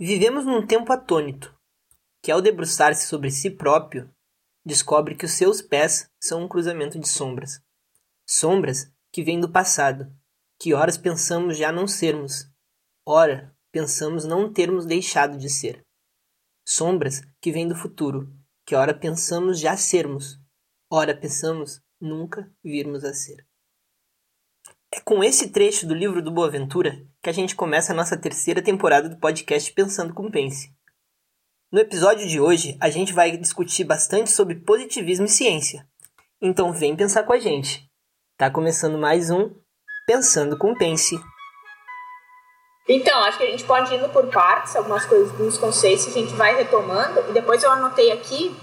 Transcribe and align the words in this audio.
Vivemos 0.00 0.44
num 0.44 0.64
tempo 0.64 0.92
atônito, 0.92 1.52
que 2.22 2.30
ao 2.30 2.40
debruçar-se 2.40 3.08
sobre 3.08 3.32
si 3.32 3.50
próprio, 3.50 4.08
descobre 4.64 5.16
que 5.16 5.24
os 5.24 5.32
seus 5.32 5.60
pés 5.60 6.08
são 6.22 6.44
um 6.44 6.48
cruzamento 6.48 7.00
de 7.00 7.08
sombras. 7.08 7.60
Sombras 8.24 8.92
que 9.12 9.24
vêm 9.24 9.40
do 9.40 9.50
passado, 9.50 10.08
que 10.56 10.72
horas 10.72 10.96
pensamos 10.96 11.58
já 11.58 11.72
não 11.72 11.88
sermos, 11.88 12.48
ora 13.04 13.52
pensamos 13.72 14.24
não 14.24 14.52
termos 14.52 14.86
deixado 14.86 15.36
de 15.36 15.50
ser. 15.50 15.84
Sombras 16.64 17.22
que 17.40 17.50
vêm 17.50 17.66
do 17.66 17.74
futuro, 17.74 18.32
que 18.64 18.76
ora 18.76 18.94
pensamos 18.94 19.58
já 19.58 19.76
sermos, 19.76 20.38
ora 20.88 21.12
pensamos 21.12 21.82
nunca 22.00 22.48
virmos 22.62 23.04
a 23.04 23.12
ser. 23.12 23.44
É 24.92 25.00
com 25.00 25.24
esse 25.24 25.50
trecho 25.50 25.88
do 25.88 25.94
livro 25.94 26.22
do 26.22 26.30
Boaventura 26.30 27.04
que 27.22 27.28
a 27.28 27.32
gente 27.32 27.56
começa 27.56 27.92
a 27.92 27.96
nossa 27.96 28.16
terceira 28.16 28.62
temporada 28.62 29.08
do 29.08 29.16
podcast 29.16 29.72
Pensando 29.72 30.14
com 30.14 30.30
Pense. 30.30 30.72
No 31.70 31.80
episódio 31.80 32.26
de 32.26 32.40
hoje, 32.40 32.76
a 32.80 32.88
gente 32.88 33.12
vai 33.12 33.36
discutir 33.36 33.84
bastante 33.84 34.30
sobre 34.30 34.54
positivismo 34.54 35.26
e 35.26 35.28
ciência. 35.28 35.86
Então 36.40 36.72
vem 36.72 36.96
pensar 36.96 37.24
com 37.24 37.32
a 37.32 37.38
gente. 37.38 37.88
Tá 38.36 38.50
começando 38.50 38.96
mais 38.96 39.30
um 39.30 39.50
Pensando 40.06 40.56
com 40.56 40.74
Pense. 40.74 41.18
Então, 42.88 43.22
acho 43.24 43.36
que 43.36 43.44
a 43.44 43.50
gente 43.50 43.64
pode 43.64 43.94
indo 43.94 44.08
por 44.08 44.28
partes, 44.28 44.74
algumas 44.74 45.04
coisas, 45.04 45.30
alguns 45.30 45.58
conceitos 45.58 46.06
a 46.06 46.10
gente 46.10 46.32
vai 46.32 46.56
retomando. 46.56 47.20
E 47.28 47.32
depois 47.32 47.62
eu 47.62 47.70
anotei 47.70 48.12
aqui 48.12 48.56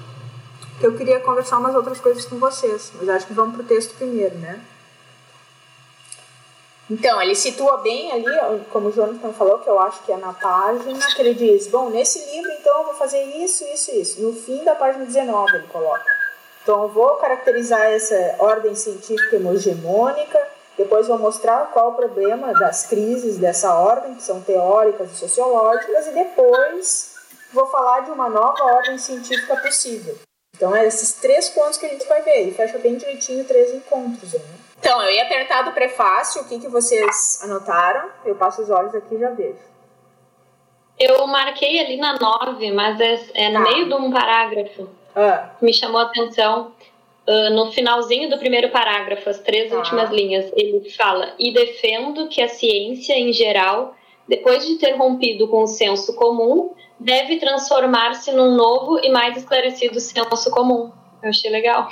que 0.79 0.87
eu 0.87 0.97
queria 0.97 1.19
conversar 1.19 1.59
umas 1.59 1.75
outras 1.75 1.99
coisas 1.99 2.25
com 2.25 2.39
vocês. 2.39 2.91
Mas 2.95 3.09
acho 3.09 3.27
que 3.27 3.33
vamos 3.33 3.55
pro 3.55 3.63
texto 3.65 3.95
primeiro, 3.95 4.35
né? 4.39 4.65
Então, 6.89 7.19
ele 7.19 7.33
situa 7.33 7.77
bem 7.77 8.11
ali, 8.11 8.63
como 8.71 8.89
o 8.89 8.91
Jonathan 8.91 9.33
falou, 9.33 9.57
que 9.57 9.67
eu 9.67 9.79
acho 9.79 10.03
que 10.03 10.11
é 10.11 10.17
na 10.17 10.33
página, 10.33 10.99
que 11.15 11.21
ele 11.21 11.33
diz, 11.33 11.67
bom, 11.67 11.89
nesse 11.89 12.19
livro, 12.31 12.51
então, 12.51 12.79
eu 12.79 12.85
vou 12.85 12.93
fazer 12.93 13.23
isso, 13.23 13.63
isso, 13.73 13.91
isso. 13.91 14.21
No 14.21 14.33
fim 14.33 14.63
da 14.63 14.75
página 14.75 15.03
19 15.03 15.55
ele 15.55 15.67
coloca. 15.67 16.05
Então, 16.61 16.83
eu 16.83 16.89
vou 16.89 17.15
caracterizar 17.15 17.81
essa 17.81 18.35
ordem 18.37 18.75
científica 18.75 19.35
hegemônica, 19.35 20.39
depois 20.77 21.07
vou 21.07 21.17
mostrar 21.17 21.71
qual 21.71 21.91
o 21.91 21.95
problema 21.95 22.53
das 22.53 22.85
crises 22.85 23.37
dessa 23.37 23.73
ordem, 23.73 24.13
que 24.13 24.21
são 24.21 24.41
teóricas 24.41 25.11
e 25.11 25.15
sociológicas, 25.15 26.07
e 26.07 26.11
depois 26.11 27.15
vou 27.51 27.65
falar 27.67 28.01
de 28.01 28.11
uma 28.11 28.29
nova 28.29 28.63
ordem 28.63 28.99
científica 28.99 29.55
possível. 29.57 30.15
Então, 30.55 30.75
é 30.75 30.85
esses 30.85 31.13
três 31.13 31.49
pontos 31.49 31.77
que 31.77 31.85
a 31.87 31.89
gente 31.89 32.07
vai 32.07 32.21
ver, 32.21 32.47
e 32.47 32.53
fecha 32.53 32.77
bem 32.77 32.95
direitinho 32.95 33.43
três 33.43 33.73
encontros, 33.73 34.33
né? 34.33 34.64
Então, 34.85 35.01
eu 35.01 35.11
ia 35.15 35.23
apertar 35.23 35.63
do 35.63 35.71
prefácio, 35.71 36.43
o 36.43 36.47
que, 36.47 36.59
que 36.59 36.67
vocês 36.67 37.41
anotaram? 37.41 38.07
Eu 38.23 38.35
passo 38.35 38.61
os 38.61 38.69
olhos 38.69 38.93
aqui 38.93 39.15
e 39.15 39.19
já 39.19 39.31
vejo. 39.31 39.57
Eu 40.99 41.25
marquei 41.25 41.79
ali 41.79 41.97
na 41.97 42.19
9, 42.19 42.71
mas 42.71 42.99
é, 42.99 43.19
é 43.33 43.49
no 43.49 43.63
tá. 43.63 43.71
meio 43.71 43.87
de 43.87 43.95
um 43.95 44.11
parágrafo. 44.11 44.87
Ah. 45.15 45.49
Me 45.59 45.73
chamou 45.73 45.99
a 45.99 46.03
atenção. 46.03 46.71
Uh, 47.27 47.49
no 47.55 47.71
finalzinho 47.71 48.29
do 48.29 48.37
primeiro 48.37 48.69
parágrafo, 48.69 49.27
as 49.27 49.39
três 49.39 49.73
ah. 49.73 49.77
últimas 49.77 50.11
linhas, 50.11 50.51
ele 50.55 50.87
fala: 50.91 51.33
E 51.39 51.51
defendo 51.51 52.27
que 52.27 52.39
a 52.39 52.47
ciência, 52.47 53.17
em 53.17 53.33
geral, 53.33 53.95
depois 54.27 54.67
de 54.67 54.75
ter 54.75 54.91
rompido 54.91 55.47
com 55.47 55.63
o 55.63 55.67
senso 55.67 56.15
comum, 56.15 56.75
deve 56.99 57.39
transformar-se 57.39 58.31
num 58.31 58.53
novo 58.53 58.99
e 59.03 59.09
mais 59.09 59.35
esclarecido 59.35 59.99
senso 59.99 60.51
comum. 60.51 60.91
Eu 61.23 61.29
achei 61.29 61.49
legal. 61.49 61.89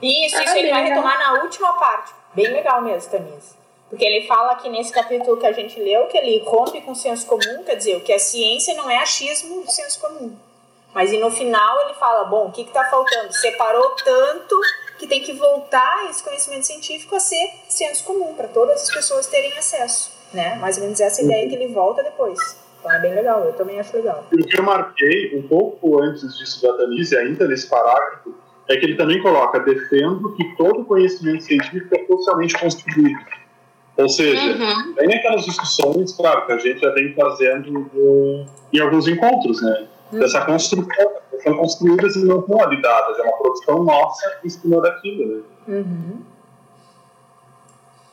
Isso, 0.00 0.40
isso 0.40 0.52
ah, 0.52 0.58
ele 0.60 0.70
vai 0.70 0.84
retomar 0.84 1.18
na 1.18 1.42
última 1.42 1.72
parte. 1.72 2.19
Bem 2.34 2.52
legal 2.52 2.82
mesmo, 2.82 3.10
Tamis. 3.10 3.58
Porque 3.88 4.04
ele 4.04 4.26
fala 4.26 4.52
aqui 4.52 4.68
nesse 4.68 4.92
capítulo 4.92 5.36
que 5.36 5.46
a 5.46 5.52
gente 5.52 5.80
leu 5.80 6.06
que 6.06 6.16
ele 6.16 6.38
rompe 6.44 6.80
com 6.80 6.92
o 6.92 6.96
senso 6.96 7.26
comum, 7.26 7.64
quer 7.64 7.74
dizer, 7.74 7.96
o 7.96 8.00
que 8.00 8.12
a 8.12 8.18
ciência 8.18 8.74
não 8.74 8.88
é 8.88 8.98
achismo 8.98 9.62
do 9.62 9.70
senso 9.70 10.00
comum. 10.00 10.36
Mas 10.94 11.12
e 11.12 11.18
no 11.18 11.30
final 11.30 11.80
ele 11.82 11.94
fala, 11.94 12.24
bom, 12.24 12.46
o 12.46 12.52
que 12.52 12.62
está 12.62 12.84
faltando? 12.84 13.32
Separou 13.32 13.90
tanto 14.04 14.60
que 14.98 15.06
tem 15.06 15.22
que 15.22 15.32
voltar 15.32 16.08
esse 16.08 16.22
conhecimento 16.22 16.66
científico 16.66 17.16
a 17.16 17.20
ser 17.20 17.50
senso 17.68 18.04
comum, 18.04 18.34
para 18.34 18.48
todas 18.48 18.82
as 18.82 18.94
pessoas 18.94 19.26
terem 19.26 19.56
acesso. 19.58 20.12
Né? 20.32 20.54
Mais 20.56 20.76
ou 20.76 20.84
menos 20.84 21.00
essa 21.00 21.22
ideia 21.22 21.48
que 21.48 21.54
ele 21.54 21.72
volta 21.72 22.02
depois. 22.02 22.38
Então 22.78 22.92
é 22.92 23.00
bem 23.00 23.14
legal, 23.14 23.44
eu 23.44 23.52
também 23.52 23.78
acho 23.78 23.94
legal. 23.96 24.24
O 24.32 24.36
que 24.36 24.58
eu 24.58 24.62
marquei 24.62 25.36
um 25.36 25.42
pouco 25.46 26.00
antes 26.00 26.36
disso 26.38 26.62
da 26.62 26.76
Tanise, 26.76 27.16
ainda 27.16 27.46
nesse 27.46 27.68
parágrafo, 27.68 28.34
é 28.70 28.76
que 28.76 28.86
ele 28.86 28.96
também 28.96 29.20
coloca: 29.20 29.58
defendo 29.60 30.34
que 30.34 30.56
todo 30.56 30.84
conhecimento 30.84 31.42
científico 31.42 31.94
é 31.94 32.06
socialmente 32.06 32.58
construído. 32.58 33.20
Ou 33.96 34.08
seja, 34.08 34.56
uhum. 34.56 34.94
tem 34.94 35.14
aquelas 35.14 35.44
discussões, 35.44 36.12
claro, 36.12 36.46
que 36.46 36.52
a 36.52 36.58
gente 36.58 36.80
já 36.80 36.90
vem 36.92 37.12
fazendo 37.12 37.90
eh, 37.94 38.46
em 38.72 38.80
alguns 38.80 39.06
encontros, 39.06 39.60
né? 39.60 39.88
Uhum. 40.12 40.20
Dessa 40.20 40.40
construção, 40.46 41.10
são 41.42 41.56
construídas 41.56 42.16
e 42.16 42.24
não 42.24 42.40
validadas, 42.40 43.18
é 43.18 43.22
uma 43.22 43.36
produção 43.36 43.84
nossa 43.84 44.40
em 44.44 44.48
cima 44.48 44.80
daquilo, 44.80 45.36
né? 45.36 45.42
Uhum. 45.68 46.22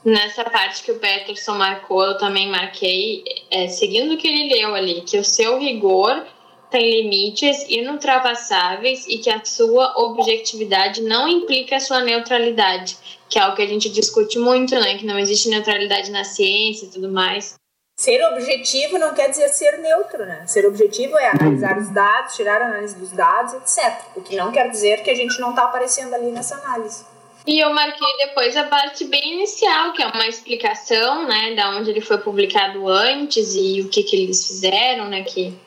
Nessa 0.04 0.44
parte 0.46 0.84
que 0.84 0.92
o 0.92 1.00
Peterson 1.00 1.56
marcou, 1.56 2.04
eu 2.04 2.18
também 2.18 2.50
marquei, 2.50 3.24
é, 3.52 3.68
seguindo 3.68 4.14
o 4.14 4.18
que 4.18 4.28
ele 4.28 4.56
leu 4.56 4.74
ali, 4.74 5.02
que 5.02 5.18
o 5.18 5.24
seu 5.24 5.60
rigor 5.60 6.26
tem 6.70 6.90
limites 6.90 7.66
inultrapassáveis 7.70 9.06
e 9.08 9.18
que 9.18 9.30
a 9.30 9.44
sua 9.44 9.94
objetividade 9.98 11.02
não 11.02 11.28
implica 11.28 11.78
a 11.78 11.80
sua 11.80 12.02
neutralidade, 12.02 12.98
que 13.30 13.40
é 13.40 13.48
o 13.48 13.56
que 13.56 13.62
a 13.62 13.68
gente 13.68 13.90
discute 13.90 14.38
muito, 14.38 14.76
né? 14.76 14.98
Que 14.98 15.06
não 15.06 15.18
existe 15.18 15.50
neutralidade 15.50 16.12
na 16.12 16.24
ciência 16.24 16.86
e 16.86 16.90
tudo 16.90 17.10
mais. 17.10 17.56
Ser 18.00 18.24
objetivo 18.32 19.00
não 19.00 19.14
quer 19.16 19.30
dizer 19.30 19.50
ser 19.50 19.80
neutro, 19.80 20.24
né? 20.26 20.46
Ser 20.46 20.68
objetivo 20.68 21.18
é 21.18 21.30
analisar 21.30 21.80
os 21.80 21.90
dados, 21.90 22.36
tirar 22.36 22.62
a 22.62 22.68
análise 22.68 22.96
dos 22.96 23.12
dados, 23.12 23.54
etc. 23.54 24.02
O 24.16 24.22
que 24.22 24.36
não 24.36 24.52
quer 24.52 24.70
dizer 24.70 25.02
que 25.02 25.10
a 25.10 25.16
gente 25.16 25.40
não 25.40 25.50
está 25.50 25.64
aparecendo 25.64 26.14
ali 26.14 26.30
nessa 26.30 26.56
análise. 26.56 27.04
E 27.48 27.60
eu 27.60 27.74
marquei 27.74 28.08
depois 28.20 28.58
a 28.58 28.66
parte 28.66 29.06
bem 29.06 29.36
inicial, 29.36 29.94
que 29.94 30.04
é 30.04 30.08
uma 30.08 30.28
explicação, 30.28 31.26
né, 31.26 31.56
da 31.56 31.70
onde 31.78 31.90
ele 31.90 32.02
foi 32.02 32.18
publicado 32.18 32.88
antes 32.90 33.56
e 33.56 33.82
o 33.82 33.90
que 33.90 34.04
que 34.04 34.18
eles 34.18 34.46
fizeram, 34.46 35.08
né, 35.08 35.24
que 35.24 35.58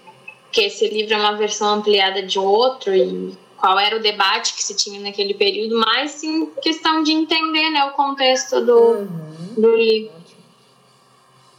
que 0.53 0.62
esse 0.62 0.88
livro 0.88 1.15
é 1.15 1.16
uma 1.16 1.37
versão 1.37 1.75
ampliada 1.75 2.22
de 2.22 2.38
outro 2.38 2.94
e 2.94 3.37
qual 3.56 3.78
era 3.78 3.97
o 3.97 4.00
debate 4.00 4.55
que 4.55 4.62
se 4.62 4.75
tinha 4.75 5.00
naquele 5.00 5.34
período, 5.34 5.78
mas 5.78 6.22
em 6.22 6.47
questão 6.62 7.03
de 7.03 7.12
entender 7.12 7.71
né, 7.71 7.84
o 7.84 7.91
contexto 7.93 8.65
do, 8.65 8.78
uhum. 8.78 9.55
do 9.56 9.77
livro. 9.77 10.21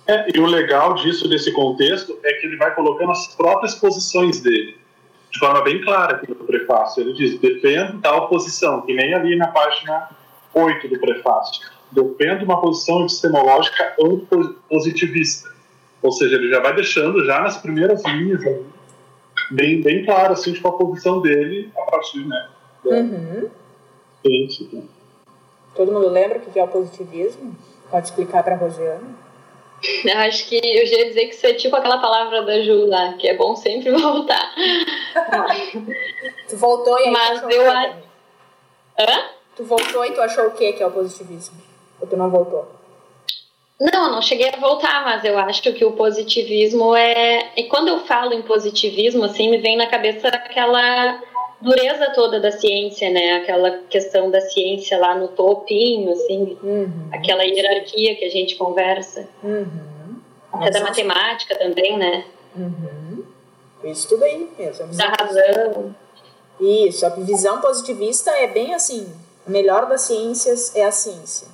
É, 0.07 0.35
e 0.35 0.39
o 0.39 0.45
legal 0.45 0.95
disso, 0.95 1.29
desse 1.29 1.51
contexto, 1.51 2.17
é 2.23 2.33
que 2.33 2.47
ele 2.47 2.57
vai 2.57 2.73
colocando 2.73 3.11
as 3.11 3.27
próprias 3.35 3.75
posições 3.75 4.41
dele, 4.41 4.75
de 5.29 5.39
forma 5.39 5.61
bem 5.61 5.79
clara 5.81 6.15
aqui 6.15 6.29
no 6.29 6.35
prefácio. 6.43 7.01
Ele 7.01 7.13
diz: 7.13 7.39
defendo 7.39 8.01
tal 8.01 8.27
posição, 8.27 8.81
que 8.81 8.93
nem 8.93 9.13
ali 9.13 9.35
na 9.35 9.47
página 9.47 10.09
8 10.53 10.87
do 10.87 10.99
prefácio. 10.99 11.61
Defendo 11.91 12.43
uma 12.43 12.59
posição 12.59 13.01
epistemológica 13.01 13.95
antipositivista. 14.01 15.49
Ou 16.01 16.11
seja, 16.11 16.35
ele 16.35 16.49
já 16.49 16.59
vai 16.59 16.73
deixando 16.73 17.23
já 17.25 17.41
nas 17.41 17.57
primeiras 17.57 18.03
linhas 18.05 18.41
ali, 18.41 18.65
bem, 19.51 19.81
bem 19.81 20.05
claro 20.05 20.33
assim, 20.33 20.53
tipo, 20.53 20.67
a 20.67 20.73
posição 20.73 21.21
dele 21.21 21.71
a 21.77 21.81
partir 21.81 22.25
né, 22.25 22.49
da 22.83 22.95
uhum. 22.95 23.49
Né? 24.23 24.83
Todo 25.75 25.91
mundo 25.91 26.09
lembra 26.09 26.37
o 26.37 26.41
que 26.41 26.59
é 26.59 26.63
o 26.63 26.67
positivismo? 26.67 27.55
Pode 27.89 28.07
explicar 28.07 28.43
para 28.43 28.55
a 28.55 28.57
Rosiane? 28.57 29.15
Eu 30.05 30.17
acho 30.19 30.47
que 30.47 30.55
eu 30.55 30.85
já 30.85 30.97
ia 30.97 31.07
dizer 31.07 31.25
que 31.25 31.33
isso 31.33 31.47
é 31.47 31.53
tipo 31.53 31.75
aquela 31.75 31.97
palavra 31.97 32.43
da 32.43 32.61
Ju 32.61 32.85
lá, 32.85 33.13
que 33.13 33.27
é 33.27 33.35
bom 33.35 33.55
sempre 33.55 33.89
voltar. 33.97 34.53
tu 36.47 36.57
voltou 36.57 36.99
e 36.99 37.05
aí 37.05 37.11
Mas 37.11 37.43
eu 37.49 37.71
acho. 37.71 37.97
Hã? 38.99 39.29
Tu 39.55 39.63
voltou 39.63 40.05
e 40.05 40.11
tu 40.11 40.21
achou 40.21 40.47
o 40.47 40.51
que 40.51 40.73
que 40.73 40.83
é 40.83 40.87
o 40.87 40.91
positivismo? 40.91 41.57
Ou 41.99 42.07
tu 42.07 42.15
não 42.15 42.29
voltou? 42.29 42.80
Não, 43.81 44.11
não 44.11 44.21
cheguei 44.21 44.47
a 44.49 44.57
voltar, 44.57 45.03
mas 45.03 45.25
eu 45.25 45.35
acho 45.39 45.73
que 45.73 45.83
o 45.83 45.93
positivismo 45.93 46.95
é. 46.95 47.49
E 47.57 47.63
quando 47.63 47.87
eu 47.87 48.01
falo 48.01 48.31
em 48.31 48.43
positivismo, 48.43 49.23
assim, 49.23 49.49
me 49.49 49.57
vem 49.57 49.75
na 49.75 49.87
cabeça 49.87 50.27
aquela 50.27 51.19
dureza 51.59 52.11
toda 52.11 52.39
da 52.39 52.51
ciência, 52.51 53.09
né? 53.09 53.37
Aquela 53.37 53.79
questão 53.89 54.29
da 54.29 54.39
ciência 54.39 54.99
lá 54.99 55.15
no 55.15 55.29
topinho, 55.29 56.11
assim, 56.11 56.59
uhum. 56.61 57.09
aquela 57.11 57.43
hierarquia 57.43 58.15
que 58.15 58.25
a 58.25 58.29
gente 58.29 58.55
conversa. 58.55 59.27
Uhum. 59.43 60.15
Até 60.53 60.69
da 60.69 60.81
matemática 60.81 61.57
também, 61.57 61.97
né? 61.97 62.25
Uhum. 62.55 63.23
Isso 63.85 64.07
tudo 64.07 64.23
aí 64.25 64.47
mesmo. 64.59 64.95
Da 64.95 65.07
razão. 65.07 65.95
Isso, 66.59 67.03
a 67.03 67.09
visão 67.09 67.59
positivista 67.59 68.29
é 68.29 68.45
bem 68.45 68.75
assim: 68.75 69.11
a 69.47 69.49
melhor 69.49 69.87
das 69.87 70.01
ciências 70.01 70.75
é 70.75 70.85
a 70.85 70.91
ciência 70.91 71.47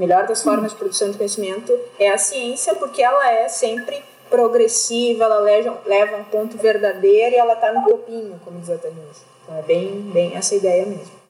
melhor 0.00 0.26
das 0.26 0.42
formas 0.42 0.72
de 0.72 0.78
produção 0.78 1.10
de 1.10 1.18
conhecimento 1.18 1.78
é 1.98 2.08
a 2.08 2.16
ciência, 2.16 2.74
porque 2.74 3.02
ela 3.02 3.30
é 3.30 3.50
sempre 3.50 4.02
progressiva, 4.30 5.24
ela 5.24 5.40
leva, 5.40 6.16
um 6.16 6.24
ponto 6.24 6.56
verdadeiro 6.56 7.36
e 7.36 7.38
ela 7.38 7.52
está 7.52 7.70
no 7.70 7.84
topinho, 7.84 8.40
como 8.42 8.58
diz 8.60 8.70
a 8.70 8.78
Tanise. 8.78 9.24
Então 9.42 9.58
é 9.58 9.62
bem, 9.62 10.00
bem 10.10 10.34
essa 10.34 10.54
ideia 10.54 10.86
mesmo. 10.86 11.20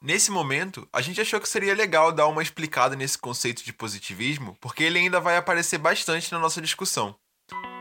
Nesse 0.00 0.32
momento, 0.32 0.88
a 0.92 1.00
gente 1.00 1.20
achou 1.20 1.40
que 1.40 1.48
seria 1.48 1.76
legal 1.76 2.10
dar 2.10 2.26
uma 2.26 2.42
explicada 2.42 2.96
nesse 2.96 3.16
conceito 3.16 3.62
de 3.62 3.72
positivismo, 3.72 4.56
porque 4.60 4.82
ele 4.82 4.98
ainda 4.98 5.20
vai 5.20 5.36
aparecer 5.36 5.78
bastante 5.78 6.32
na 6.32 6.40
nossa 6.40 6.60
discussão. 6.60 7.14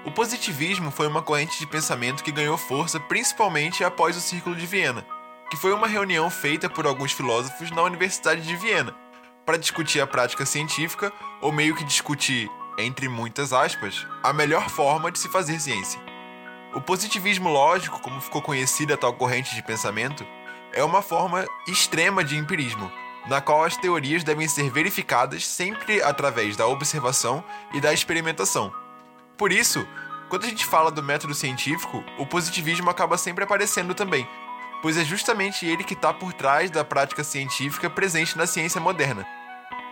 O 0.05 0.11
positivismo 0.11 0.91
foi 0.91 1.07
uma 1.07 1.23
corrente 1.23 1.57
de 1.57 1.65
pensamento 1.65 2.23
que 2.23 2.31
ganhou 2.31 2.57
força 2.59 2.99
principalmente 2.99 3.83
após 3.83 4.15
o 4.15 4.21
Círculo 4.21 4.55
de 4.55 4.67
Viena, 4.67 5.03
que 5.51 5.57
foi 5.57 5.71
uma 5.71 5.85
reunião 5.85 6.27
feita 6.31 6.67
por 6.67 6.87
alguns 6.87 7.11
filósofos 7.11 7.69
na 7.69 7.83
Universidade 7.83 8.41
de 8.41 8.55
Viena 8.55 8.95
para 9.45 9.57
discutir 9.57 10.01
a 10.01 10.07
prática 10.07 10.45
científica, 10.45 11.13
ou 11.41 11.51
meio 11.51 11.75
que 11.75 11.83
discutir, 11.83 12.49
entre 12.77 13.07
muitas 13.07 13.53
aspas, 13.53 14.07
a 14.23 14.33
melhor 14.33 14.69
forma 14.69 15.11
de 15.11 15.19
se 15.19 15.29
fazer 15.29 15.59
ciência. 15.59 15.99
O 16.73 16.81
positivismo 16.81 17.49
lógico, 17.49 17.99
como 18.01 18.21
ficou 18.21 18.41
conhecida 18.41 18.97
tal 18.97 19.13
corrente 19.13 19.53
de 19.53 19.61
pensamento, 19.61 20.25
é 20.73 20.83
uma 20.83 21.01
forma 21.01 21.45
extrema 21.67 22.23
de 22.23 22.37
empirismo, 22.37 22.91
na 23.27 23.41
qual 23.41 23.63
as 23.63 23.77
teorias 23.77 24.23
devem 24.23 24.47
ser 24.47 24.71
verificadas 24.71 25.45
sempre 25.45 26.01
através 26.01 26.55
da 26.55 26.65
observação 26.65 27.43
e 27.73 27.81
da 27.81 27.93
experimentação 27.93 28.73
por 29.41 29.51
isso, 29.51 29.87
quando 30.29 30.45
a 30.45 30.47
gente 30.47 30.63
fala 30.67 30.91
do 30.91 31.01
método 31.01 31.33
científico, 31.33 32.03
o 32.19 32.27
positivismo 32.27 32.91
acaba 32.91 33.17
sempre 33.17 33.43
aparecendo 33.43 33.95
também, 33.95 34.27
pois 34.81 34.97
é 34.97 35.03
justamente 35.03 35.65
ele 35.65 35.83
que 35.83 35.93
está 35.93 36.13
por 36.13 36.33
trás 36.33 36.71
da 36.71 36.83
prática 36.83 37.23
científica 37.23 37.89
presente 37.89 38.37
na 38.37 38.47
ciência 38.47 38.81
moderna. 38.81 39.25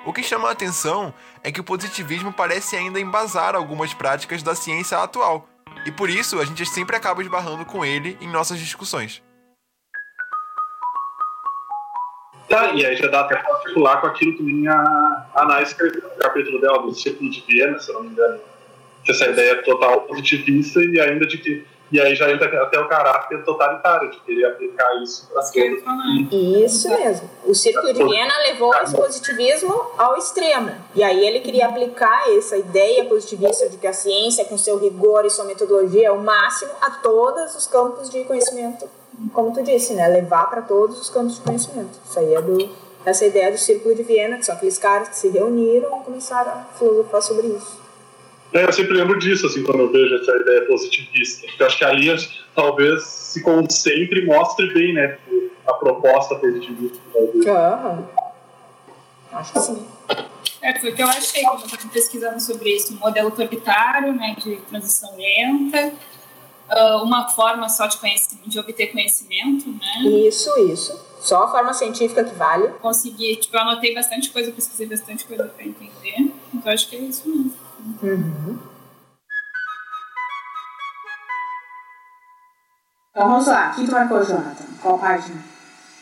O 0.05 0.13
que 0.13 0.23
chama 0.23 0.47
a 0.47 0.51
atenção 0.51 1.13
é 1.43 1.51
que 1.51 1.59
o 1.59 1.63
positivismo 1.63 2.33
parece 2.33 2.75
ainda 2.75 2.99
embasar 2.99 3.55
algumas 3.55 3.93
práticas 3.93 4.41
da 4.41 4.55
ciência 4.55 4.97
atual, 4.97 5.47
e 5.85 5.91
por 5.91 6.09
isso 6.09 6.39
a 6.39 6.45
gente 6.45 6.65
sempre 6.65 6.95
acaba 6.95 7.21
esbarrando 7.21 7.65
com 7.65 7.85
ele 7.85 8.17
em 8.19 8.27
nossas 8.27 8.59
discussões. 8.59 9.21
Tá, 12.47 12.71
e 12.73 12.83
aí 12.83 12.95
já 12.95 13.07
dá 13.07 13.21
até 13.21 13.35
para 13.35 13.53
articular 13.55 14.01
com 14.01 14.07
aquilo 14.07 14.35
que 14.35 14.67
a 14.67 15.27
Ana 15.35 15.61
escreveu 15.61 16.01
no 16.01 16.17
capítulo 16.17 16.59
dela 16.59 16.81
do 16.81 16.95
Círculo 16.95 17.29
de 17.29 17.43
Viena, 17.47 17.79
se 17.79 17.91
eu 17.91 17.95
não 17.95 18.03
me 18.03 18.09
engano 18.09 18.39
essa 19.07 19.25
ideia 19.27 19.61
total 19.63 20.01
positivista 20.01 20.81
e 20.83 20.99
ainda 20.99 21.25
de 21.25 21.37
que 21.37 21.65
e 21.91 21.99
aí 21.99 22.15
já 22.15 22.31
entra 22.31 22.45
até 22.63 22.79
o 22.79 22.87
caráter 22.87 23.43
totalitário 23.43 24.11
de 24.11 24.19
querer 24.19 24.45
aplicar 24.45 24.89
isso 25.01 25.27
para 25.27 25.41
todos. 25.41 26.63
Isso 26.63 26.89
mesmo. 26.89 27.29
O 27.45 27.55
Círculo 27.55 27.93
de 27.93 28.03
Viena 28.03 28.33
levou 28.47 28.73
esse 28.75 28.95
positivismo 28.95 29.91
ao 29.97 30.17
extremo. 30.17 30.71
E 30.93 31.03
aí 31.03 31.25
ele 31.25 31.39
queria 31.39 31.67
aplicar 31.67 32.29
essa 32.37 32.57
ideia 32.57 33.05
positivista 33.05 33.67
de 33.69 33.77
que 33.77 33.87
a 33.87 33.93
ciência, 33.93 34.45
com 34.45 34.57
seu 34.57 34.77
rigor 34.77 35.25
e 35.25 35.29
sua 35.29 35.45
metodologia, 35.45 36.07
é 36.07 36.11
o 36.11 36.21
máximo 36.21 36.71
a 36.79 36.91
todos 36.91 37.55
os 37.55 37.65
campos 37.65 38.09
de 38.09 38.23
conhecimento. 38.23 38.87
Como 39.33 39.53
tu 39.53 39.63
disse, 39.63 39.93
né? 39.93 40.07
Levar 40.07 40.49
para 40.49 40.61
todos 40.61 40.99
os 41.01 41.09
campos 41.09 41.35
de 41.35 41.41
conhecimento. 41.41 41.99
Isso 42.07 42.19
aí 42.19 42.35
é 42.35 42.41
do, 42.41 42.69
essa 43.03 43.25
ideia 43.25 43.51
do 43.51 43.57
Círculo 43.57 43.95
de 43.95 44.03
Viena, 44.03 44.37
que 44.37 44.45
são 44.45 44.55
aqueles 44.55 44.77
caras 44.77 45.09
que 45.09 45.17
se 45.17 45.29
reuniram 45.29 45.99
e 45.99 46.03
começaram 46.03 46.51
a 46.51 46.65
filosofar 46.77 47.21
sobre 47.21 47.47
isso. 47.47 47.88
É, 48.51 48.63
eu 48.63 48.73
sempre 48.73 48.95
lembro 48.95 49.19
disso, 49.19 49.45
assim, 49.45 49.63
quando 49.63 49.79
eu 49.79 49.91
vejo 49.91 50.15
essa 50.15 50.31
ideia 50.31 50.65
positivista. 50.65 51.45
Porque 51.47 51.61
eu 51.61 51.67
acho 51.67 51.77
que 51.77 51.85
ali 51.85 52.07
talvez 52.55 53.03
se 53.03 53.41
concentre 53.43 54.21
e 54.21 54.25
mostre 54.25 54.73
bem, 54.73 54.93
né, 54.93 55.17
a 55.67 55.73
proposta 55.73 56.35
positivista. 56.35 56.99
Aham. 57.47 58.07
Acho 59.31 59.53
que 59.53 59.59
sim. 59.59 59.87
É, 60.61 60.79
foi 60.79 60.89
o 60.89 60.95
que 60.95 61.03
eu 61.03 61.07
achei 61.07 61.43
quando 61.43 61.61
eu 61.61 61.65
estava 61.67 61.89
pesquisando 61.89 62.39
sobre 62.41 62.75
isso. 62.75 62.93
Um 62.93 62.97
modelo 62.97 63.27
autoritário, 63.27 64.13
né, 64.13 64.35
de 64.37 64.57
transição 64.69 65.15
lenta, 65.15 65.93
uh, 66.69 67.03
uma 67.03 67.29
forma 67.29 67.69
só 67.69 67.85
de, 67.85 67.97
conhecimento, 67.97 68.49
de 68.49 68.59
obter 68.59 68.87
conhecimento, 68.87 69.69
né? 69.69 70.09
Isso, 70.27 70.49
isso. 70.59 70.99
Só 71.19 71.43
a 71.43 71.51
forma 71.51 71.73
científica 71.73 72.23
que 72.23 72.33
vale. 72.35 72.69
Consegui, 72.81 73.35
tipo, 73.35 73.55
eu 73.55 73.61
anotei 73.61 73.93
bastante 73.93 74.31
coisa, 74.31 74.51
pesquisei 74.51 74.87
bastante 74.87 75.25
coisa 75.25 75.43
para 75.45 75.65
entender. 75.65 76.31
Então, 76.53 76.71
acho 76.71 76.89
que 76.89 76.95
é 76.95 76.99
isso 76.99 77.27
mesmo. 77.27 77.53
Uhum. 78.01 78.57
Então 83.11 83.29
vamos 83.29 83.47
lá, 83.47 83.73
quem 83.75 83.85
tu 83.85 83.91
marcou, 83.91 84.23
Jonathan? 84.23 84.65
Qual 84.81 84.99
página? 84.99 85.43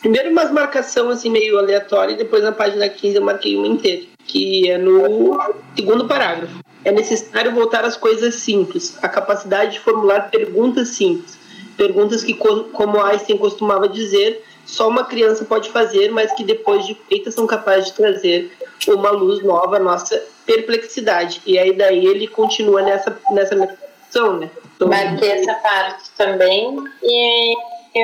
Primeiro 0.00 0.30
umas 0.30 0.52
marcação 0.52 1.08
assim 1.08 1.30
meio 1.30 1.58
aleatória 1.58 2.12
e 2.12 2.16
depois 2.16 2.44
na 2.44 2.52
página 2.52 2.88
15 2.88 3.16
eu 3.16 3.22
marquei 3.22 3.56
uma 3.56 3.66
inteira, 3.66 4.06
que 4.24 4.70
é 4.70 4.78
no 4.78 5.36
segundo 5.74 6.06
parágrafo. 6.06 6.58
É 6.84 6.92
necessário 6.92 7.52
voltar 7.52 7.84
às 7.84 7.96
coisas 7.96 8.36
simples, 8.36 8.96
a 9.02 9.08
capacidade 9.08 9.72
de 9.72 9.80
formular 9.80 10.30
perguntas 10.30 10.90
simples. 10.90 11.36
Perguntas 11.76 12.22
que, 12.22 12.34
como 12.34 13.02
Einstein 13.02 13.38
costumava 13.38 13.88
dizer, 13.88 14.44
só 14.64 14.88
uma 14.88 15.04
criança 15.04 15.44
pode 15.44 15.70
fazer, 15.70 16.10
mas 16.12 16.32
que 16.34 16.44
depois 16.44 16.86
de 16.86 16.94
feitas 17.08 17.34
são 17.34 17.46
capazes 17.46 17.86
de 17.86 17.94
trazer 17.94 18.52
uma 18.86 19.10
luz 19.10 19.42
nova 19.42 19.76
à 19.76 19.80
nossa 19.80 20.22
perplexidade. 20.48 21.42
E 21.44 21.58
aí 21.58 21.74
daí 21.74 22.06
ele 22.06 22.26
continua 22.26 22.80
nessa, 22.80 23.20
nessa 23.30 23.54
meditação, 23.54 24.38
né? 24.38 24.50
Então, 24.74 24.88
Marquei 24.88 25.30
essa 25.32 25.54
parte 25.54 26.10
também 26.16 26.74
e, 27.02 27.54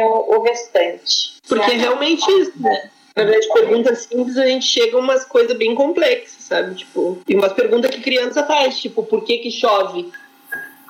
o, 0.02 0.37
o 0.37 0.43
restante. 0.43 1.35
Porque 1.49 1.73
é 1.73 1.76
realmente 1.76 2.31
isso, 2.31 2.52
né? 2.56 2.91
Na 3.17 3.23
verdade, 3.25 3.49
perguntas 3.55 4.00
simples, 4.00 4.37
a 4.37 4.44
gente 4.46 4.67
chega 4.67 4.96
a 4.96 5.00
umas 5.00 5.25
coisas 5.25 5.56
bem 5.56 5.75
complexas, 5.75 6.43
sabe? 6.43 6.75
Tipo, 6.75 7.23
e 7.29 7.35
umas 7.35 7.52
perguntas 7.52 7.91
que 7.91 8.00
criança 8.00 8.44
faz, 8.44 8.79
tipo, 8.79 9.05
por 9.05 9.25
que 9.25 9.38
que 9.38 9.50
chove? 9.52 10.12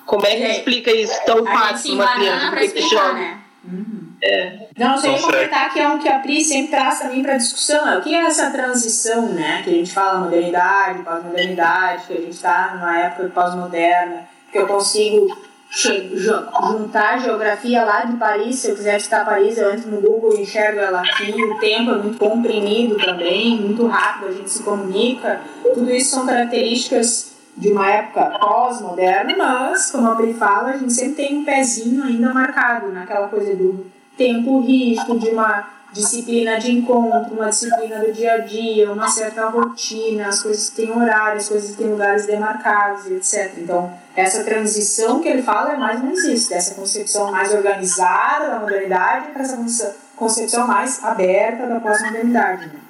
Como 0.07 0.27
é 0.27 0.35
que 0.35 0.43
é. 0.43 0.51
explica 0.53 0.91
isso 0.91 1.15
tão 1.27 1.45
fácil 1.45 1.95
uma 1.95 2.15
criança? 2.15 2.51
Por 2.51 2.59
que, 2.59 2.69
que 2.69 2.83
chove? 2.83 3.21
Né? 3.21 3.41
Uhum. 3.65 4.04
É. 4.27 4.69
Não, 4.79 4.97
só 4.97 5.07
ia 5.07 5.21
comentar 5.21 5.71
que 5.71 5.79
é 5.79 5.87
um 5.87 5.99
que 5.99 6.09
a 6.09 6.19
Pri 6.19 6.43
sempre 6.43 6.71
traz 6.71 7.01
também 7.01 7.23
para 7.23 7.37
discussão. 7.37 7.87
É, 7.87 7.99
o 7.99 8.01
que 8.01 8.15
é 8.15 8.25
essa 8.25 8.51
transição, 8.51 9.29
né? 9.29 9.61
Que 9.63 9.71
a 9.71 9.73
gente 9.75 9.93
fala 9.93 10.21
modernidade, 10.21 11.03
pós-modernidade, 11.03 12.07
que 12.07 12.13
a 12.15 12.21
gente 12.21 12.31
está 12.31 12.75
numa 12.75 12.99
época 12.99 13.31
pós-moderna, 13.35 14.27
que 14.51 14.59
eu 14.59 14.67
consigo 14.67 15.29
juntar 15.71 17.15
a 17.15 17.19
geografia 17.19 17.85
lá 17.85 18.05
de 18.05 18.17
Paris, 18.17 18.61
se 18.61 18.71
eu 18.71 18.77
quiser 18.77 18.97
visitar 18.97 19.25
Paris, 19.25 19.59
eu 19.59 19.75
entro 19.75 19.91
no 19.91 20.01
Google 20.01 20.37
e 20.37 20.43
enxergo 20.43 20.79
ela 20.79 21.01
aqui, 21.01 21.33
o 21.33 21.59
tempo 21.59 21.91
é 21.91 21.97
muito 21.97 22.17
comprimido 22.17 22.97
também, 22.97 23.61
muito 23.61 23.85
rápido, 23.89 24.29
a 24.29 24.33
gente 24.33 24.49
se 24.49 24.63
comunica. 24.63 25.41
Tudo 25.75 25.91
isso 25.91 26.11
são 26.11 26.27
características 26.27 27.35
de 27.57 27.73
uma 27.73 27.91
época 27.91 28.39
pós-moderna, 28.39 29.35
mas, 29.37 29.91
como 29.91 30.09
a 30.09 30.15
Pri 30.15 30.33
fala, 30.33 30.71
a 30.71 30.77
gente 30.77 30.93
sempre 30.93 31.15
tem 31.15 31.39
um 31.39 31.45
pezinho 31.45 32.05
ainda 32.05 32.33
marcado 32.33 32.93
naquela 32.93 33.27
coisa 33.27 33.55
do 33.55 33.93
tempo 34.17 34.61
rígido, 34.61 35.19
de 35.19 35.29
uma 35.29 35.75
disciplina 35.95 36.59
de 36.59 36.73
encontro, 36.73 37.35
uma 37.35 37.49
disciplina 37.49 38.01
do 38.01 38.13
dia 38.13 38.35
a 38.35 38.39
dia, 38.39 38.91
uma 38.91 39.07
certa 39.09 39.49
rotina, 39.49 40.27
as 40.29 40.43
coisas 40.43 40.69
têm 40.71 40.91
horários, 40.91 41.45
as 41.45 41.49
coisas 41.49 41.77
têm 41.77 41.87
lugares 41.87 42.27
demarcados, 42.27 43.07
etc. 43.07 43.53
Então, 43.59 43.93
essa 44.17 44.43
transição 44.43 45.21
que 45.21 45.29
ele 45.29 45.43
fala 45.43 45.75
é 45.75 45.77
mais 45.77 46.01
ou 46.01 46.07
menos 46.07 46.25
isso, 46.25 46.51
dessa 46.51 46.75
concepção 46.75 47.31
mais 47.31 47.55
organizada 47.55 48.51
da 48.51 48.59
modernidade 48.59 49.29
para 49.29 49.43
essa 49.43 49.97
concepção 50.17 50.67
mais 50.67 51.03
aberta 51.03 51.67
da 51.67 51.79
pós-modernidade, 51.79 52.67
né? 52.67 52.81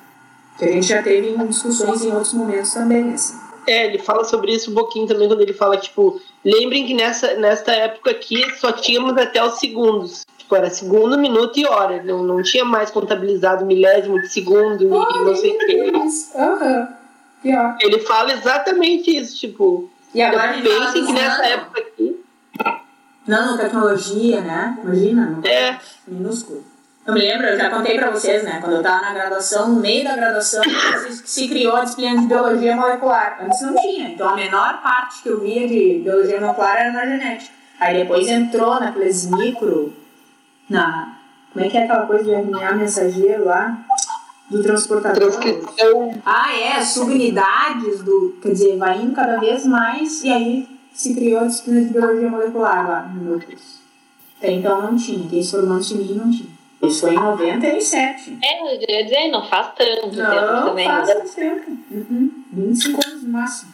que 0.58 0.64
a 0.64 0.72
gente 0.72 0.86
já 0.86 1.02
teve 1.02 1.28
em 1.28 1.46
discussões 1.46 2.02
em 2.02 2.12
outros 2.12 2.32
momentos 2.32 2.72
também, 2.72 3.12
assim. 3.12 3.44
É, 3.66 3.86
ele 3.86 3.98
fala 3.98 4.24
sobre 4.24 4.52
isso 4.52 4.70
um 4.70 4.74
pouquinho 4.74 5.06
também 5.06 5.26
quando 5.26 5.40
ele 5.40 5.54
fala, 5.54 5.76
tipo, 5.76 6.20
lembrem 6.44 6.86
que 6.86 6.94
nessa, 6.94 7.34
nessa 7.34 7.72
época 7.72 8.10
aqui 8.10 8.44
só 8.58 8.72
tínhamos 8.72 9.16
até 9.16 9.42
os 9.42 9.58
segundos. 9.58 10.24
Tipo, 10.44 10.56
era 10.56 10.68
segundo, 10.68 11.16
minuto 11.16 11.58
e 11.58 11.66
hora. 11.66 12.02
Não, 12.02 12.22
não 12.22 12.42
tinha 12.42 12.66
mais 12.66 12.90
contabilizado 12.90 13.64
milésimo 13.64 14.20
de 14.20 14.28
segundo 14.28 14.90
oh, 14.92 15.16
e 15.16 15.24
não 15.24 15.34
sei 15.34 15.52
o 15.52 15.58
quê. 15.58 15.92
Uhum. 16.34 16.88
Yeah. 17.42 17.78
Ele 17.80 17.98
fala 18.00 18.32
exatamente 18.32 19.16
isso, 19.16 19.38
tipo. 19.38 19.90
E 20.14 20.20
agora 20.20 20.52
pensem 20.52 21.06
que 21.06 21.12
nessa 21.12 21.46
época 21.46 21.80
aqui. 21.80 22.20
Nanotecnologia, 23.26 24.42
né? 24.42 24.78
Imagina, 24.82 25.40
é. 25.44 25.78
minúsculo. 26.06 26.62
Eu 27.06 27.14
me 27.14 27.20
lembro, 27.20 27.46
eu 27.46 27.56
já 27.56 27.70
contei 27.70 27.98
para 27.98 28.10
vocês, 28.10 28.44
né? 28.44 28.60
Quando 28.60 28.74
eu 28.74 28.78
estava 28.78 29.00
na 29.02 29.14
graduação, 29.14 29.68
no 29.70 29.80
meio 29.80 30.04
da 30.04 30.14
graduação, 30.14 30.62
se 31.24 31.48
criou 31.48 31.76
a 31.76 31.84
disciplina 31.84 32.20
de 32.20 32.26
biologia 32.26 32.76
molecular. 32.76 33.38
Antes 33.42 33.62
não 33.62 33.74
tinha. 33.76 34.10
Então 34.10 34.28
a 34.28 34.36
menor 34.36 34.82
parte 34.82 35.22
que 35.22 35.28
eu 35.28 35.40
via 35.40 35.66
de 35.66 36.00
biologia 36.04 36.38
molecular 36.38 36.76
era 36.76 36.92
na 36.92 37.06
genética. 37.06 37.52
Aí 37.80 37.98
depois 37.98 38.28
entrou 38.28 38.78
naqueles 38.78 39.26
micro. 39.26 40.03
Na. 40.68 41.18
Como 41.52 41.64
é 41.64 41.68
que 41.68 41.76
é 41.76 41.84
aquela 41.84 42.06
coisa 42.06 42.24
de 42.24 42.30
RNA 42.32 42.72
mensageiro 42.72 43.44
lá? 43.44 43.78
Do 44.50 44.62
transportador. 44.62 45.30
Transcrição. 45.30 46.20
Ah, 46.24 46.52
é, 46.52 46.80
subunidades 46.82 48.02
do. 48.02 48.36
Quer 48.42 48.52
dizer, 48.52 48.76
vai 48.76 49.00
indo 49.00 49.14
cada 49.14 49.38
vez 49.38 49.64
mais 49.66 50.22
e 50.22 50.30
aí 50.30 50.68
se 50.92 51.14
criou 51.14 51.40
a 51.40 51.44
disciplina 51.44 51.82
de 51.82 51.92
biologia 51.92 52.28
molecular 52.28 52.88
lá 52.88 53.02
no 53.02 53.22
meu 53.22 53.40
curso. 53.40 53.82
Até 54.38 54.52
então 54.52 54.82
não 54.82 54.96
tinha. 54.96 55.28
Quem 55.28 55.42
se 55.42 55.50
formou 55.50 55.76
antes 55.76 55.88
de 55.88 55.96
mim 55.96 56.14
não 56.14 56.30
tinha. 56.30 56.50
Isso 56.82 57.00
foi 57.00 57.14
em 57.14 57.18
97. 57.18 58.38
É, 58.42 58.60
eu 58.60 58.80
ia 58.88 59.04
dizer, 59.04 59.30
não 59.30 59.46
faz 59.46 59.68
tanto 59.74 60.16
não, 60.16 60.30
tempo 60.30 60.66
também. 60.66 60.88
Não 60.88 61.06
faz 61.06 61.34
tempo. 61.34 61.70
Uhum. 61.90 62.44
25 62.52 63.00
anos 63.06 63.22
no 63.22 63.28
máximo. 63.30 63.72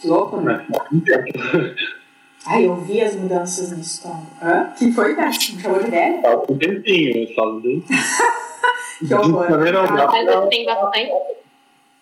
Que 0.00 0.08
louco, 0.08 0.40
né? 0.40 0.66
Ai, 2.46 2.66
eu 2.66 2.76
vi 2.76 3.00
as 3.00 3.14
mudanças 3.16 3.70
na 3.70 3.78
história. 3.78 4.26
Hã? 4.42 4.72
Que 4.76 4.92
foi, 4.92 5.16
Tati? 5.16 5.56
Me 5.56 5.62
chamou 5.62 5.82
de 5.82 5.90
velha? 5.90 6.20
Faz 6.20 6.40
um 6.48 6.58
tempinho, 6.58 7.34
faz 7.34 7.48
um 7.48 7.60
que 9.06 9.14
horror. 9.14 9.46
Mas 9.50 10.28
acho 10.28 10.42
que 10.42 10.50
tem 10.50 10.66
bastante. 10.66 11.12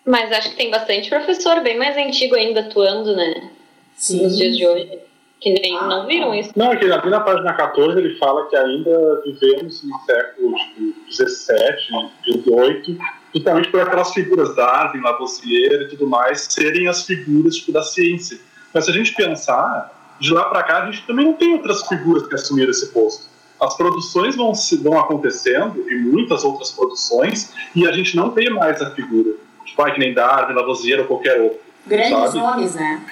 Mas 0.05 0.31
acho 0.31 0.49
que 0.49 0.55
tem 0.57 0.71
bastante 0.71 1.09
professor 1.09 1.61
bem 1.61 1.77
mais 1.77 1.95
antigo 1.95 2.35
ainda 2.35 2.59
atuando, 2.59 3.15
né? 3.15 3.51
Sim. 3.95 4.23
Nos 4.23 4.37
dias 4.37 4.57
de 4.57 4.67
hoje. 4.67 4.99
Que 5.39 5.51
nem 5.51 5.77
ah, 5.77 5.87
não 5.87 6.07
viram 6.07 6.33
isso. 6.33 6.51
Não, 6.55 6.71
aqui, 6.71 6.89
aqui 6.89 7.09
na 7.09 7.19
página 7.19 7.53
14 7.53 7.99
ele 7.99 8.15
fala 8.17 8.47
que 8.49 8.55
ainda 8.55 9.21
vivemos 9.25 9.83
no 9.83 9.99
século 10.05 10.55
XVII, 11.11 12.09
XVIII, 12.23 12.97
justamente 13.35 13.69
por 13.69 13.81
aquelas 13.81 14.13
figuras 14.13 14.55
Darwin, 14.55 15.01
Lavoisier 15.01 15.81
e 15.81 15.87
tudo 15.89 16.07
mais 16.07 16.47
serem 16.49 16.87
as 16.87 17.05
figuras 17.05 17.57
tipo, 17.57 17.73
da 17.73 17.81
ciência. 17.81 18.39
Mas 18.73 18.85
se 18.85 18.91
a 18.91 18.93
gente 18.93 19.13
pensar, 19.13 20.02
de 20.23 20.33
lá 20.33 20.45
para 20.45 20.63
cá 20.63 20.83
a 20.83 20.85
gente 20.85 21.05
também 21.05 21.25
não 21.25 21.33
tem 21.33 21.53
outras 21.53 21.85
figuras 21.85 22.25
que 22.25 22.33
assumiram 22.33 22.71
esse 22.71 22.87
posto. 22.93 23.25
As 23.59 23.75
produções 23.75 24.37
vão, 24.37 24.53
vão 24.81 24.97
acontecendo, 24.97 25.85
e 25.89 25.95
muitas 25.95 26.45
outras 26.45 26.71
produções, 26.71 27.51
e 27.75 27.85
a 27.85 27.91
gente 27.91 28.15
não 28.15 28.29
tem 28.29 28.49
mais 28.49 28.81
a 28.81 28.89
figura. 28.91 29.31
Tipo, 29.65 29.91
que 29.91 29.99
nem 29.99 30.13
Darwin, 30.13 30.53
Lavoisier 30.53 31.01
ou 31.01 31.07
qualquer 31.07 31.41
outro. 31.41 31.59
Grandes 31.85 32.09
sabe? 32.09 32.37
nomes, 32.37 32.75
né? 32.75 33.05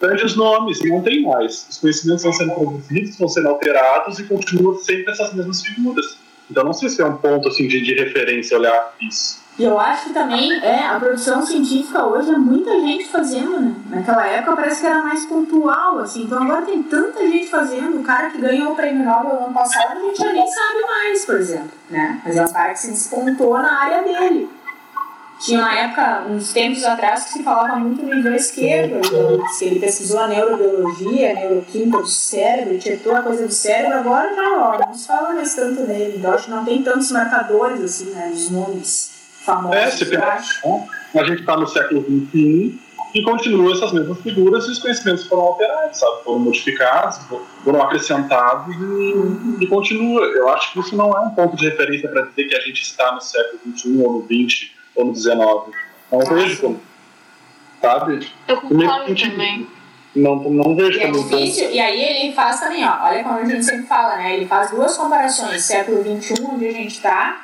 grandes 0.00 0.36
nomes, 0.36 0.80
não 0.84 1.02
tem 1.02 1.22
mais. 1.22 1.66
Os 1.68 1.78
conhecimentos 1.78 2.22
vão 2.22 2.32
sendo 2.32 2.54
produzidos, 2.54 3.18
vão 3.18 3.28
sendo 3.28 3.48
alterados 3.48 4.20
e 4.20 4.24
continuam 4.24 4.78
sempre 4.78 5.12
essas 5.12 5.34
mesmas 5.34 5.62
figuras. 5.62 6.16
Então 6.48 6.64
não 6.64 6.72
sei 6.72 6.88
se 6.88 7.02
é 7.02 7.04
um 7.04 7.16
ponto 7.16 7.48
assim, 7.48 7.66
de, 7.66 7.80
de 7.80 7.94
referência 7.94 8.56
olhar 8.56 8.94
isso. 9.00 9.41
E 9.58 9.64
eu 9.64 9.78
acho 9.78 10.06
que 10.06 10.14
também 10.14 10.50
é, 10.62 10.86
a 10.86 10.98
produção 10.98 11.44
científica 11.44 12.04
hoje 12.06 12.30
é 12.30 12.38
muita 12.38 12.70
gente 12.80 13.06
fazendo, 13.08 13.60
né? 13.60 13.74
Naquela 13.90 14.26
época 14.26 14.56
parece 14.56 14.80
que 14.80 14.86
era 14.86 15.02
mais 15.02 15.26
pontual, 15.26 15.98
assim. 15.98 16.22
Então 16.22 16.42
agora 16.42 16.62
tem 16.62 16.82
tanta 16.82 17.20
gente 17.20 17.48
fazendo. 17.48 18.00
O 18.00 18.02
cara 18.02 18.30
que 18.30 18.38
ganhou 18.38 18.72
o 18.72 18.74
prêmio 18.74 19.04
Nobel 19.04 19.34
no 19.34 19.44
ano 19.46 19.54
passado, 19.54 19.98
a 19.98 20.00
gente 20.00 20.16
já 20.16 20.32
nem 20.32 20.46
sabe 20.46 20.80
mais, 20.80 21.24
por 21.26 21.36
exemplo. 21.36 21.70
Né? 21.90 22.20
Mas 22.24 22.36
é 22.36 22.42
um 22.42 22.52
cara 22.52 22.72
que 22.72 22.80
se 22.80 22.90
despontou 22.90 23.52
na 23.58 23.82
área 23.82 24.02
dele. 24.02 24.48
Tinha 25.38 25.58
uma 25.58 25.74
época, 25.74 26.22
uns 26.30 26.52
tempos 26.52 26.84
atrás, 26.84 27.24
que 27.24 27.30
se 27.30 27.42
falava 27.42 27.76
muito 27.76 28.06
no 28.06 28.14
nível 28.14 28.32
esquerdo, 28.32 29.00
se 29.48 29.64
ele 29.64 29.80
pesquisou 29.80 30.20
a 30.20 30.28
neurobiologia, 30.28 31.32
a 31.32 31.34
neuroquímica 31.34 31.98
do 31.98 32.06
cérebro, 32.06 32.78
tietou 32.78 33.14
a 33.14 33.22
coisa 33.22 33.44
do 33.48 33.52
cérebro, 33.52 33.98
agora 33.98 34.32
já 34.36 34.52
ó, 34.52 34.78
não 34.86 34.94
se 34.94 35.04
fala 35.04 35.34
mais 35.34 35.52
tanto 35.52 35.82
nele. 35.82 36.20
Eu 36.22 36.32
acho 36.32 36.44
que 36.44 36.50
não 36.52 36.64
tem 36.64 36.82
tantos 36.84 37.10
marcadores, 37.10 37.82
assim, 37.82 38.10
né, 38.10 38.30
os 38.32 38.50
nomes 38.50 39.11
famosos. 39.44 39.76
É, 39.76 39.90
se 39.90 41.18
a 41.18 41.24
gente 41.24 41.40
está 41.40 41.56
no 41.56 41.66
século 41.66 42.02
XXI 42.02 42.78
e 43.14 43.22
continua 43.22 43.72
essas 43.72 43.92
mesmas 43.92 44.20
figuras 44.20 44.66
e 44.66 44.70
os 44.70 44.78
conhecimentos 44.78 45.26
foram 45.26 45.42
alterados, 45.42 45.98
sabe? 45.98 46.24
Foram 46.24 46.38
modificados, 46.38 47.20
foram 47.62 47.82
acrescentados 47.82 48.74
e, 48.74 49.64
e 49.64 49.66
continua. 49.66 50.24
Eu 50.24 50.48
acho 50.48 50.72
que 50.72 50.80
isso 50.80 50.96
não 50.96 51.16
é 51.16 51.20
um 51.20 51.30
ponto 51.30 51.56
de 51.56 51.68
referência 51.68 52.08
para 52.08 52.22
dizer 52.22 52.44
que 52.44 52.54
a 52.54 52.60
gente 52.60 52.82
está 52.82 53.12
no 53.12 53.20
século 53.20 53.60
XXI 53.76 54.02
ou 54.02 54.12
no 54.12 54.24
XX 54.24 54.70
ou 54.94 55.04
no 55.06 55.12
19. 55.12 55.72
Não 56.10 56.20
vejo 56.20 56.60
como. 56.60 56.80
Sabe? 57.80 58.28
Eu 58.48 58.60
concordo 58.60 59.14
também. 59.14 59.66
Não, 60.14 60.36
não 60.36 60.76
vejo 60.76 61.00
como. 61.00 61.16
É 61.16 61.22
difícil, 61.22 61.70
e 61.70 61.80
aí 61.80 62.00
ele 62.00 62.34
faz 62.34 62.60
também, 62.60 62.84
ó. 62.84 63.04
Olha 63.04 63.22
como 63.22 63.38
a 63.38 63.44
gente 63.44 63.64
sempre 63.64 63.86
fala, 63.86 64.16
né? 64.16 64.36
Ele 64.36 64.46
faz 64.46 64.70
duas 64.70 64.96
comparações, 64.96 65.64
século 65.64 66.02
XXI, 66.02 66.44
onde 66.44 66.66
a 66.66 66.72
gente 66.72 66.94
está, 66.94 67.42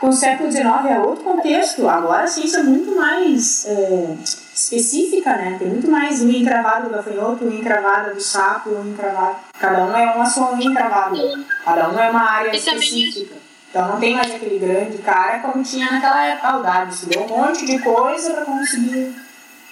com 0.00 0.08
o 0.08 0.12
século 0.12 0.50
XIX 0.50 0.66
é 0.88 0.98
outro 0.98 1.22
contexto. 1.22 1.86
Agora 1.86 2.24
a 2.24 2.26
ciência 2.26 2.60
é 2.60 2.62
muito 2.62 2.96
mais 2.96 3.66
é, 3.66 4.16
específica, 4.54 5.36
né? 5.36 5.56
Tem 5.58 5.68
muito 5.68 5.90
mais 5.90 6.22
unha 6.22 6.38
encravada 6.38 6.88
do 6.88 6.94
gafanhoto, 6.94 7.44
unha 7.44 7.60
encravada 7.60 8.14
do 8.14 8.20
sapo, 8.20 8.70
unha 8.70 8.92
encravada. 8.92 9.36
Cada 9.58 9.84
um 9.84 9.94
é 9.94 10.10
uma 10.12 10.24
só 10.24 10.54
unha 10.54 10.70
encravada. 10.70 11.16
Cada 11.64 11.90
um 11.90 12.00
é 12.00 12.10
uma 12.10 12.30
área 12.30 12.56
específica. 12.56 13.34
Então 13.68 13.88
não 13.88 14.00
tem 14.00 14.14
mais 14.14 14.34
aquele 14.34 14.58
grande 14.58 14.98
cara 14.98 15.40
como 15.40 15.62
tinha 15.62 15.90
naquela 15.92 16.24
época. 16.24 16.56
O 16.56 16.62
Dado 16.62 16.90
estudou 16.90 17.24
um 17.24 17.28
monte 17.28 17.66
de 17.66 17.78
coisa 17.78 18.32
para 18.32 18.44
conseguir. 18.46 19.14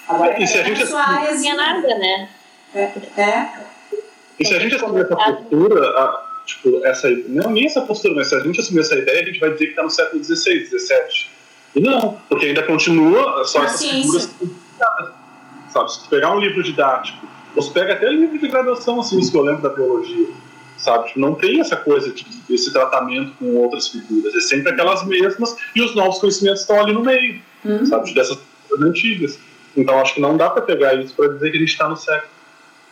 Agora 0.07 0.41
e 0.41 0.47
se 0.47 0.59
a 0.59 0.63
gente 0.63 0.85
sua 0.85 1.01
área 1.01 1.35
tinha 1.35 1.55
nada, 1.55 1.87
né? 1.97 2.29
É. 2.75 2.91
é. 3.17 3.49
E 4.39 4.45
se 4.45 4.53
a 4.53 4.59
gente 4.59 4.75
assumir 4.75 5.01
essa 5.01 5.15
postura, 5.15 5.89
a, 5.89 6.28
tipo, 6.45 6.85
essa, 6.85 7.09
não 7.27 7.51
nem 7.51 7.65
essa 7.65 7.81
postura, 7.81 8.15
mas 8.15 8.27
se 8.27 8.35
a 8.35 8.39
gente 8.39 8.59
assumir 8.59 8.81
essa 8.81 8.95
ideia, 8.95 9.21
a 9.21 9.25
gente 9.25 9.39
vai 9.39 9.51
dizer 9.51 9.65
que 9.65 9.71
está 9.71 9.83
no 9.83 9.89
século 9.89 10.23
XVI, 10.23 10.65
XVII. 10.65 11.27
E 11.75 11.79
não, 11.81 12.19
porque 12.27 12.47
ainda 12.47 12.63
continua 12.63 13.43
só 13.45 13.63
essas 13.63 13.85
figuras 13.85 14.29
Sabe, 15.69 15.91
se 15.91 16.03
tu 16.03 16.09
pegar 16.09 16.35
um 16.35 16.39
livro 16.39 16.63
didático, 16.63 17.27
você 17.55 17.69
pega 17.71 17.93
até 17.93 18.09
livro 18.09 18.39
de 18.39 18.47
graduação, 18.47 18.99
assim, 18.99 19.19
isso 19.19 19.31
que 19.31 19.37
eu 19.37 19.43
lembro 19.43 19.61
da 19.61 19.69
biologia 19.69 20.27
sabe? 20.79 21.07
Tipo, 21.07 21.19
não 21.19 21.35
tem 21.35 21.59
essa 21.59 21.75
coisa, 21.75 22.11
de, 22.11 22.25
esse 22.49 22.71
tratamento 22.71 23.33
com 23.37 23.53
outras 23.55 23.89
figuras. 23.89 24.33
É 24.33 24.39
sempre 24.39 24.71
aquelas 24.71 25.05
mesmas 25.05 25.55
e 25.75 25.81
os 25.81 25.93
novos 25.93 26.19
conhecimentos 26.19 26.61
estão 26.61 26.79
ali 26.79 26.93
no 26.93 27.03
meio, 27.03 27.41
uhum. 27.63 27.85
sabe? 27.85 28.13
Dessas 28.13 28.39
figuras 28.63 28.89
antigas. 28.89 29.39
Então, 29.77 29.99
acho 29.99 30.15
que 30.15 30.21
não 30.21 30.35
dá 30.35 30.49
para 30.49 30.61
pegar 30.63 30.95
isso 30.95 31.13
para 31.13 31.27
dizer 31.27 31.51
que 31.51 31.57
a 31.57 31.59
gente 31.59 31.69
está 31.69 31.87
no 31.87 31.95
século 31.95 32.31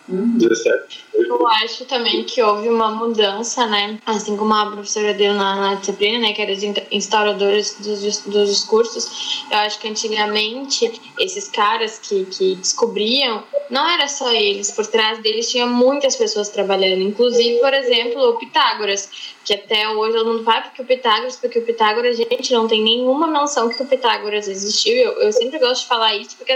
Uhum. 0.09 0.37
17. 0.37 1.05
Eu 1.13 1.47
acho 1.47 1.85
também 1.85 2.23
que 2.23 2.41
houve 2.41 2.69
uma 2.69 2.89
mudança, 2.89 3.65
né? 3.67 3.99
Assim 4.05 4.37
como 4.37 4.53
a 4.53 4.71
professora 4.71 5.13
deu 5.13 5.33
na, 5.33 5.55
na 5.55 5.75
disciplina, 5.75 6.19
né? 6.19 6.33
Que 6.33 6.41
era 6.41 6.53
os 6.53 6.63
instauradores 6.91 7.77
dos, 7.79 8.21
dos 8.21 8.49
discursos. 8.49 9.43
Eu 9.51 9.57
acho 9.57 9.79
que 9.79 9.87
antigamente 9.87 11.01
esses 11.19 11.49
caras 11.49 11.99
que, 11.99 12.25
que 12.25 12.55
descobriam, 12.55 13.43
não 13.69 13.87
era 13.89 14.07
só 14.07 14.31
eles, 14.31 14.71
por 14.71 14.87
trás 14.87 15.19
deles 15.19 15.49
tinha 15.49 15.65
muitas 15.65 16.15
pessoas 16.15 16.49
trabalhando. 16.49 17.01
Inclusive, 17.01 17.59
por 17.59 17.73
exemplo, 17.73 18.21
o 18.29 18.37
Pitágoras, 18.37 19.09
que 19.47 19.53
até 19.53 19.87
hoje 19.87 20.17
todo 20.17 20.27
mundo 20.27 20.43
vai 20.43 20.61
porque 20.61 20.81
o 20.81 20.85
Pitágoras, 20.85 21.37
porque 21.37 21.59
o 21.59 21.65
Pitágoras, 21.65 22.17
gente, 22.17 22.51
não 22.51 22.67
tem 22.67 22.83
nenhuma 22.83 23.27
noção 23.27 23.69
que 23.69 23.81
o 23.81 23.85
Pitágoras 23.85 24.45
existiu. 24.45 24.93
Eu, 24.93 25.21
eu 25.21 25.31
sempre 25.31 25.57
gosto 25.57 25.83
de 25.83 25.87
falar 25.87 26.13
isso, 26.15 26.35
porque 26.35 26.53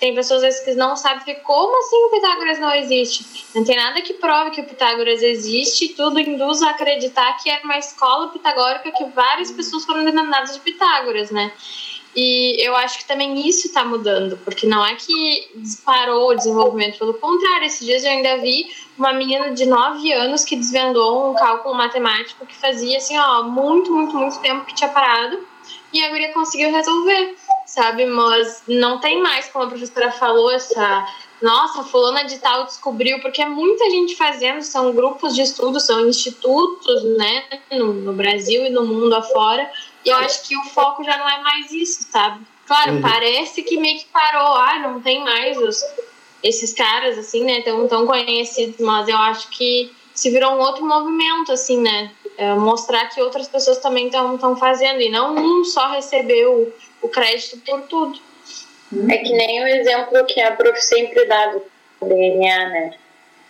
tem 0.00 0.16
pessoas 0.16 0.42
às 0.42 0.48
vezes 0.48 0.64
que 0.64 0.74
não 0.74 0.96
sabem 0.96 1.36
como 1.44 1.78
assim 1.78 1.96
o 1.96 2.10
Pitágoras 2.10 2.58
não 2.58 2.74
existe. 2.74 3.24
Não 3.54 3.62
tem 3.62 3.76
nada 3.76 4.02
que 4.02 4.14
prove 4.14 4.50
que 4.50 4.60
o 4.62 4.64
Pitágoras 4.64 5.22
existe, 5.22 5.90
tudo 5.90 6.18
induz 6.18 6.60
a 6.62 6.70
acreditar 6.70 7.40
que 7.40 7.48
era 7.48 7.62
uma 7.62 7.78
escola 7.78 8.26
pitagórica 8.26 8.90
que 8.90 9.04
várias 9.10 9.52
pessoas 9.52 9.84
foram 9.84 10.04
denominadas 10.04 10.54
de 10.54 10.60
Pitágoras, 10.60 11.30
né? 11.30 11.52
E 12.16 12.64
eu 12.64 12.74
acho 12.76 12.98
que 12.98 13.04
também 13.04 13.48
isso 13.48 13.68
está 13.68 13.84
mudando, 13.84 14.36
porque 14.44 14.66
não 14.66 14.84
é 14.84 14.96
que 14.96 15.48
disparou 15.54 16.30
o 16.30 16.34
desenvolvimento, 16.34 16.98
pelo 16.98 17.14
contrário, 17.14 17.66
esses 17.66 17.86
dias 17.86 18.04
eu 18.04 18.10
ainda 18.10 18.38
vi 18.38 18.66
uma 18.98 19.12
menina 19.12 19.52
de 19.52 19.66
9 19.66 20.12
anos 20.12 20.44
que 20.44 20.56
desvendou 20.56 21.30
um 21.30 21.34
cálculo 21.34 21.74
matemático 21.74 22.46
que 22.46 22.54
fazia 22.54 22.98
assim, 22.98 23.18
ó, 23.18 23.42
muito, 23.42 23.92
muito, 23.92 24.16
muito 24.16 24.38
tempo 24.40 24.64
que 24.64 24.74
tinha 24.74 24.90
parado 24.90 25.38
e 25.92 26.04
a 26.04 26.10
guria 26.10 26.32
conseguiu 26.32 26.70
resolver 26.70 27.36
sabe? 27.74 28.06
Mas 28.06 28.62
não 28.68 29.00
tem 29.00 29.20
mais, 29.20 29.48
como 29.48 29.64
a 29.64 29.68
professora 29.68 30.10
falou, 30.12 30.50
essa. 30.50 31.06
Nossa, 31.42 31.82
fulana 31.84 32.24
de 32.24 32.38
tal 32.38 32.64
descobriu, 32.64 33.20
porque 33.20 33.42
é 33.42 33.46
muita 33.46 33.90
gente 33.90 34.16
fazendo, 34.16 34.62
são 34.62 34.94
grupos 34.94 35.34
de 35.34 35.42
estudo, 35.42 35.78
são 35.78 36.08
institutos, 36.08 37.04
né, 37.18 37.44
no, 37.70 37.92
no 37.92 38.12
Brasil 38.14 38.64
e 38.64 38.70
no 38.70 38.86
mundo 38.86 39.14
afora, 39.14 39.70
e 40.06 40.08
eu 40.08 40.16
acho 40.18 40.48
que 40.48 40.56
o 40.56 40.64
foco 40.66 41.04
já 41.04 41.18
não 41.18 41.28
é 41.28 41.42
mais 41.42 41.70
isso, 41.70 42.06
sabe? 42.10 42.46
Claro, 42.66 42.92
uhum. 42.92 43.02
parece 43.02 43.62
que 43.62 43.76
meio 43.76 43.98
que 43.98 44.06
parou, 44.06 44.54
ah, 44.54 44.78
não 44.78 45.02
tem 45.02 45.22
mais 45.22 45.58
os, 45.58 45.82
esses 46.44 46.74
caras, 46.74 47.16
assim, 47.16 47.42
né, 47.42 47.62
tão, 47.62 47.88
tão 47.88 48.06
conhecidos, 48.06 48.78
mas 48.78 49.08
eu 49.08 49.16
acho 49.16 49.48
que 49.48 49.90
se 50.14 50.30
virou 50.30 50.52
um 50.52 50.58
outro 50.58 50.84
movimento, 50.84 51.50
assim, 51.50 51.80
né, 51.80 52.10
é 52.36 52.52
mostrar 52.54 53.08
que 53.08 53.20
outras 53.20 53.48
pessoas 53.48 53.78
também 53.78 54.06
estão 54.06 54.54
fazendo, 54.56 55.00
e 55.00 55.08
não 55.08 55.34
um 55.34 55.64
só 55.64 55.90
recebeu 55.90 56.70
o 57.00 57.08
crédito 57.08 57.58
por 57.64 57.80
tudo. 57.82 58.18
É 59.08 59.18
que 59.18 59.32
nem 59.32 59.64
o 59.64 59.66
exemplo 59.66 60.24
que 60.26 60.40
a 60.40 60.52
prof 60.52 60.80
sempre 60.80 61.24
dá 61.24 61.46
do 61.46 61.62
DNA, 62.02 62.68
né? 62.68 62.90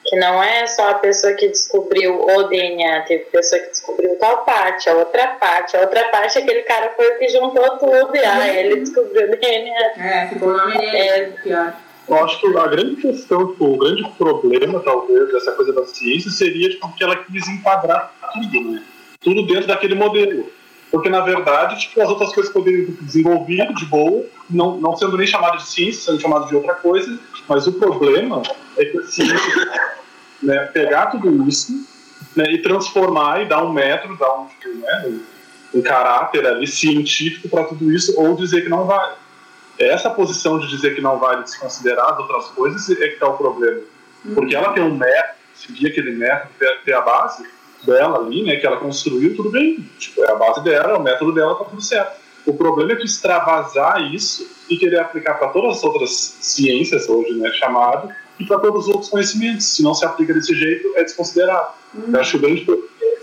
Que 0.04 0.16
não 0.16 0.42
é 0.42 0.66
só 0.66 0.90
a 0.90 0.94
pessoa 0.94 1.34
que 1.34 1.48
descobriu 1.48 2.20
o 2.20 2.42
DNA, 2.44 3.02
teve 3.02 3.24
pessoa 3.24 3.60
que 3.60 3.70
descobriu 3.70 4.16
tal 4.18 4.44
parte, 4.44 4.88
a 4.88 4.94
outra 4.94 5.28
parte, 5.28 5.76
a 5.76 5.80
outra 5.80 6.04
parte, 6.08 6.38
aquele 6.38 6.62
cara 6.62 6.92
foi 6.94 7.14
o 7.14 7.18
que 7.18 7.28
juntou 7.28 7.78
tudo, 7.78 8.14
e 8.14 8.24
ah, 8.24 8.48
ele 8.48 8.76
descobriu 8.76 9.32
o 9.32 9.36
DNA. 9.36 9.92
É, 9.98 10.28
ficou 10.28 10.48
o 10.50 10.56
nome 10.56 10.78
dele, 10.78 10.98
é, 10.98 11.20
pior. 11.42 11.83
Eu 12.06 12.24
acho 12.24 12.40
que 12.40 12.46
a 12.56 12.66
grande 12.66 12.96
questão, 12.96 13.48
tipo, 13.48 13.64
o 13.64 13.78
grande 13.78 14.04
problema, 14.18 14.80
talvez, 14.80 15.32
dessa 15.32 15.52
coisa 15.52 15.72
da 15.72 15.86
ciência 15.86 16.30
seria 16.30 16.68
tipo, 16.70 16.92
que 16.94 17.02
ela 17.02 17.16
quis 17.16 17.48
enquadrar 17.48 18.12
tudo, 18.32 18.72
né? 18.72 18.82
Tudo 19.20 19.46
dentro 19.46 19.66
daquele 19.66 19.94
modelo. 19.94 20.46
Porque, 20.90 21.08
na 21.08 21.22
verdade, 21.22 21.80
tipo, 21.80 22.00
as 22.02 22.08
outras 22.08 22.32
coisas 22.32 22.52
poderiam 22.52 22.86
ser 22.86 23.02
desenvolvidas 23.02 23.74
de 23.74 23.86
boa, 23.86 24.24
não, 24.50 24.78
não 24.78 24.96
sendo 24.96 25.16
nem 25.16 25.26
chamado 25.26 25.56
de 25.56 25.66
ciência, 25.66 26.02
sendo 26.02 26.20
chamado 26.20 26.46
de 26.46 26.54
outra 26.54 26.74
coisa, 26.74 27.18
mas 27.48 27.66
o 27.66 27.72
problema 27.72 28.42
é 28.76 28.84
que 28.84 28.98
a 28.98 29.02
ciência 29.02 29.90
né, 30.42 30.66
pegar 30.72 31.06
tudo 31.06 31.48
isso 31.48 31.72
né, 32.36 32.44
e 32.52 32.62
transformar 32.62 33.42
e 33.42 33.46
dar 33.46 33.64
um 33.64 33.72
método, 33.72 34.16
dar 34.16 34.34
um, 34.34 34.46
né, 34.78 35.18
um 35.74 35.82
caráter 35.82 36.46
ali 36.46 36.66
científico 36.66 37.48
para 37.48 37.64
tudo 37.64 37.90
isso, 37.90 38.14
ou 38.20 38.36
dizer 38.36 38.62
que 38.62 38.68
não 38.68 38.84
vale. 38.84 39.14
Essa 39.78 40.10
posição 40.10 40.58
de 40.58 40.68
dizer 40.68 40.94
que 40.94 41.00
não 41.00 41.18
vale 41.18 41.42
desconsiderar 41.42 42.12
as 42.12 42.18
outras 42.18 42.46
coisas 42.48 42.88
é 42.90 43.08
que 43.08 43.14
está 43.14 43.28
o 43.28 43.36
problema. 43.36 43.80
Porque 44.34 44.54
ela 44.54 44.72
tem 44.72 44.82
um 44.82 44.94
método, 44.94 45.34
seguir 45.54 45.88
aquele 45.88 46.12
método, 46.12 46.50
ter, 46.58 46.80
ter 46.84 46.94
a 46.94 47.00
base, 47.00 47.44
dela 47.84 48.18
ali, 48.18 48.42
né, 48.42 48.56
que 48.56 48.66
ela 48.66 48.78
construiu, 48.78 49.36
tudo 49.36 49.50
bem. 49.50 49.88
Tipo, 49.98 50.24
é 50.24 50.30
a 50.30 50.36
base 50.36 50.62
dela, 50.62 50.92
é 50.92 50.96
o 50.96 51.02
método 51.02 51.32
dela, 51.32 51.54
tá 51.54 51.64
tudo 51.64 51.82
certo. 51.82 52.22
O 52.46 52.54
problema 52.54 52.92
é 52.92 52.96
tu 52.96 53.04
extravasar 53.04 54.12
isso 54.12 54.46
e 54.68 54.76
querer 54.76 55.00
aplicar 55.00 55.34
para 55.34 55.48
todas 55.48 55.78
as 55.78 55.84
outras 55.84 56.10
ciências, 56.40 57.08
hoje 57.08 57.34
né, 57.34 57.50
chamado, 57.52 58.08
e 58.38 58.44
para 58.44 58.58
todos 58.58 58.84
os 58.84 58.88
outros 58.88 59.10
conhecimentos. 59.10 59.66
Se 59.66 59.82
não 59.82 59.94
se 59.94 60.04
aplica 60.04 60.34
desse 60.34 60.54
jeito, 60.54 60.92
é 60.96 61.04
desconsiderado. 61.04 61.72
Hum. 61.94 62.10
Eu 62.12 62.20
acho 62.20 62.38
grande 62.38 62.66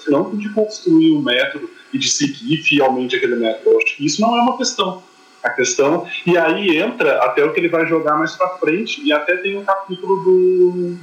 não 0.08 0.36
de 0.36 0.50
construir 0.50 1.12
um 1.12 1.22
método 1.22 1.70
e 1.94 1.98
de 1.98 2.10
seguir 2.10 2.58
fielmente 2.64 3.16
aquele 3.16 3.36
método. 3.36 3.70
Eu 3.70 3.78
acho 3.78 3.96
que 3.96 4.06
isso 4.06 4.22
não 4.22 4.36
é 4.36 4.42
uma 4.42 4.58
questão. 4.58 5.04
A 5.44 5.50
questão. 5.50 6.06
E 6.26 6.38
aí 6.38 6.78
entra 6.78 7.24
até 7.24 7.44
o 7.44 7.52
que 7.52 7.60
ele 7.60 7.70
vai 7.70 7.86
jogar 7.86 8.16
mais 8.16 8.36
para 8.36 8.50
frente, 8.58 9.02
e 9.04 9.12
até 9.12 9.38
tem 9.38 9.58
um 9.58 9.66
capítulo 9.66 10.18
do, 10.24 10.98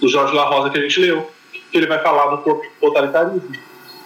do 0.00 0.08
Jorge 0.08 0.34
La 0.34 0.44
Rosa 0.44 0.70
que 0.70 0.78
a 0.78 0.82
gente 0.82 0.98
leu, 1.00 1.28
que 1.52 1.76
ele 1.76 1.86
vai 1.86 2.02
falar 2.02 2.34
do 2.34 2.62
totalitarismo. 2.80 3.52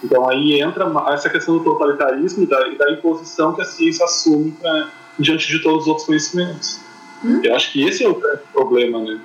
Então 0.03 0.29
aí 0.29 0.59
entra 0.59 0.91
essa 1.13 1.29
questão 1.29 1.57
do 1.57 1.63
totalitarismo 1.63 2.43
e 2.43 2.45
da, 2.47 2.67
e 2.67 2.77
da 2.77 2.91
imposição 2.91 3.53
que 3.53 3.61
a 3.61 3.65
ciência 3.65 4.03
assume 4.03 4.51
pra, 4.51 4.89
diante 5.17 5.47
de 5.47 5.61
todos 5.61 5.83
os 5.83 5.87
outros 5.87 6.05
conhecimentos. 6.05 6.79
Hum? 7.23 7.39
Eu 7.43 7.55
acho 7.55 7.71
que 7.71 7.87
esse 7.87 8.03
é 8.03 8.09
o 8.09 8.15
problema, 8.51 8.99
né? 8.99 9.21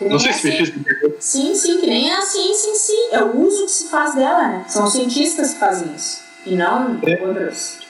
Não 0.00 0.18
sei 0.18 0.32
se 0.32 0.46
me 0.46 0.56
fiz 0.56 0.72
Sim, 1.18 1.54
sim, 1.54 1.80
que 1.80 1.86
nem 1.86 2.10
a 2.12 2.20
ciência 2.20 2.70
em 2.70 2.74
si. 2.74 3.08
É 3.10 3.22
o 3.22 3.36
uso 3.36 3.64
que 3.64 3.70
se 3.70 3.88
faz 3.88 4.14
dela, 4.14 4.48
né? 4.48 4.64
São 4.68 4.86
cientistas 4.86 5.54
que 5.54 5.60
fazem 5.60 5.92
isso. 5.94 6.22
E 6.46 6.54
não 6.54 7.00
é. 7.02 7.26
outras. 7.26 7.80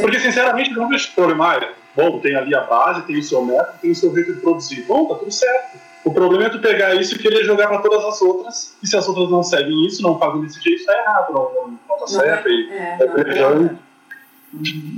Porque, 0.00 0.20
sinceramente, 0.20 0.70
não 0.70 0.88
vejo 0.88 1.12
problema. 1.14 1.60
Bom, 1.94 2.20
tem 2.20 2.34
ali 2.34 2.54
a 2.54 2.62
base, 2.62 3.02
tem 3.02 3.18
o 3.18 3.22
seu 3.22 3.44
método, 3.44 3.78
tem 3.80 3.90
o 3.90 3.94
seu 3.94 4.14
jeito 4.14 4.34
de 4.34 4.40
produzir. 4.40 4.82
Bom, 4.82 5.06
tá 5.06 5.16
tudo 5.16 5.30
certo. 5.30 5.78
O 6.04 6.12
problema 6.12 6.46
é 6.46 6.48
tu 6.48 6.58
pegar 6.58 6.94
isso 6.94 7.14
e 7.14 7.18
querer 7.18 7.44
jogar 7.44 7.68
para 7.68 7.78
todas 7.78 8.04
as 8.04 8.20
outras. 8.22 8.76
E 8.82 8.86
se 8.86 8.96
as 8.96 9.06
outras 9.06 9.30
não 9.30 9.42
seguem 9.42 9.86
isso, 9.86 10.02
não 10.02 10.18
fazem 10.18 10.40
desse 10.40 10.60
jeito, 10.60 10.84
tá 10.84 10.98
errado, 10.98 11.32
não, 11.32 11.54
não, 11.54 11.78
não 11.88 11.98
tá 11.98 12.06
certo. 12.06 12.48
É, 12.48 12.50
e 12.50 12.72
é, 12.72 12.98
é, 13.38 13.46
uhum. 13.46 13.78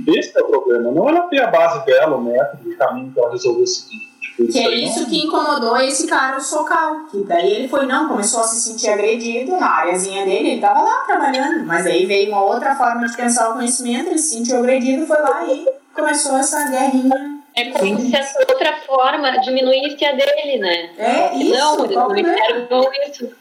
Esse 0.07 0.37
é 0.37 0.41
o 0.41 0.47
problema. 0.47 0.91
Não 0.91 1.07
ela 1.07 1.27
ter 1.27 1.41
a 1.41 1.47
base 1.47 1.85
dela, 1.85 2.17
o 2.17 2.23
método, 2.23 2.69
o 2.69 2.77
caminho 2.77 3.11
que 3.11 3.19
ela 3.19 3.31
resolveu 3.31 3.67
seguir. 3.67 4.04
Que 4.51 4.59
é 4.59 4.75
isso 4.75 5.05
que 5.07 5.25
incomodou 5.25 5.77
esse 5.77 6.07
cara, 6.07 6.37
o 6.37 6.41
Socal. 6.41 7.05
Que 7.11 7.23
daí 7.23 7.53
ele 7.53 7.67
foi, 7.67 7.85
não, 7.85 8.07
começou 8.07 8.41
a 8.41 8.43
se 8.43 8.61
sentir 8.61 8.89
agredido 8.89 9.51
na 9.53 9.67
áreazinha 9.67 10.25
dele, 10.25 10.51
ele 10.51 10.61
tava 10.61 10.81
lá 10.81 11.03
trabalhando. 11.05 11.65
Mas 11.65 11.85
aí 11.85 12.05
veio 12.05 12.29
uma 12.29 12.43
outra 12.43 12.75
forma 12.75 13.07
de 13.07 13.15
pensar 13.15 13.49
o 13.49 13.53
conhecimento, 13.53 14.09
ele 14.09 14.17
se 14.17 14.35
sentiu 14.35 14.57
agredido, 14.57 15.07
foi 15.07 15.21
lá 15.21 15.45
e 15.45 15.65
começou 15.93 16.37
essa 16.37 16.69
guerrinha. 16.69 17.39
É 17.55 17.69
como 17.69 17.97
Sim. 17.97 18.09
se 18.09 18.15
essa 18.15 18.39
outra 18.39 18.77
forma 18.85 19.31
diminuísse 19.39 20.05
a 20.05 20.11
dele, 20.11 20.57
né? 20.59 20.89
É, 20.97 21.37
isso. 21.37 21.57
Não, 21.57 21.85
eles 21.85 21.95
não 21.95 22.17
enxergam 22.17 22.91
isso. 23.07 23.31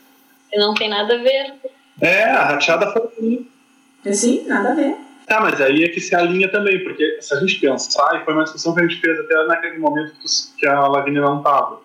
Não 0.55 0.75
tem 0.75 0.89
nada 0.89 1.15
a 1.15 1.19
ver. 1.19 1.55
É, 2.01 2.23
a 2.23 2.45
rachada 2.45 2.93
foi. 2.93 3.49
Sim, 4.13 4.45
nada 4.47 4.71
a 4.71 4.75
ver. 4.75 4.97
Tá, 5.27 5.41
mas 5.41 5.61
aí 5.61 5.85
é 5.85 5.89
que 5.89 6.01
se 6.01 6.15
alinha 6.15 6.51
também, 6.51 6.83
porque 6.85 7.19
se 7.21 7.35
a 7.35 7.41
gente 7.41 7.59
pensar, 7.59 8.21
e 8.21 8.25
foi 8.25 8.35
uma 8.35 8.45
discussão 8.45 8.75
que 8.75 8.81
a 8.81 8.87
gente 8.87 9.01
fez 9.01 9.19
até 9.21 9.47
naquele 9.47 9.79
momento 9.79 10.13
que 10.59 10.67
a 10.67 10.87
Lavínia 10.87 11.23
não 11.23 11.39
estava, 11.39 11.81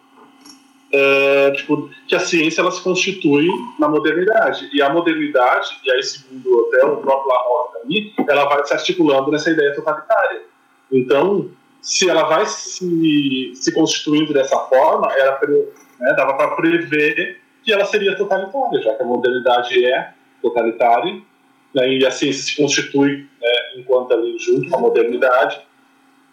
é, 0.91 1.51
tipo, 1.51 1.89
que 2.07 2.15
a 2.15 2.19
ciência 2.19 2.61
ela 2.61 2.71
se 2.71 2.81
constitui 2.81 3.47
na 3.79 3.87
modernidade. 3.87 4.69
E 4.73 4.81
a 4.81 4.89
modernidade, 4.89 5.79
e 5.85 5.91
aí 5.91 6.03
segundo 6.03 6.67
até 6.67 6.85
o 6.85 6.97
próprio 6.97 7.29
Laroca 7.31 7.79
ali, 7.83 8.13
ela 8.27 8.45
vai 8.45 8.65
se 8.65 8.73
articulando 8.73 9.31
nessa 9.31 9.51
ideia 9.51 9.73
totalitária. 9.73 10.41
Então, 10.91 11.49
se 11.81 12.09
ela 12.09 12.23
vai 12.23 12.45
se, 12.45 13.51
se 13.55 13.73
constituindo 13.73 14.33
dessa 14.33 14.57
forma, 14.57 15.11
era, 15.13 15.39
né, 15.99 16.13
dava 16.17 16.33
para 16.33 16.55
prever 16.55 17.39
que 17.63 17.71
ela 17.71 17.85
seria 17.85 18.17
totalitária, 18.17 18.81
já 18.81 18.95
que 18.95 19.03
a 19.03 19.05
modernidade 19.05 19.85
é 19.85 20.13
totalitária, 20.41 21.21
né, 21.73 21.93
e 21.93 22.05
a 22.05 22.11
ciência 22.11 22.43
se 22.43 22.55
constitui 22.55 23.27
né, 23.41 23.49
enquanto 23.77 24.13
ali 24.13 24.37
junto 24.39 24.69
com 24.69 24.77
a 24.77 24.79
modernidade. 24.79 25.59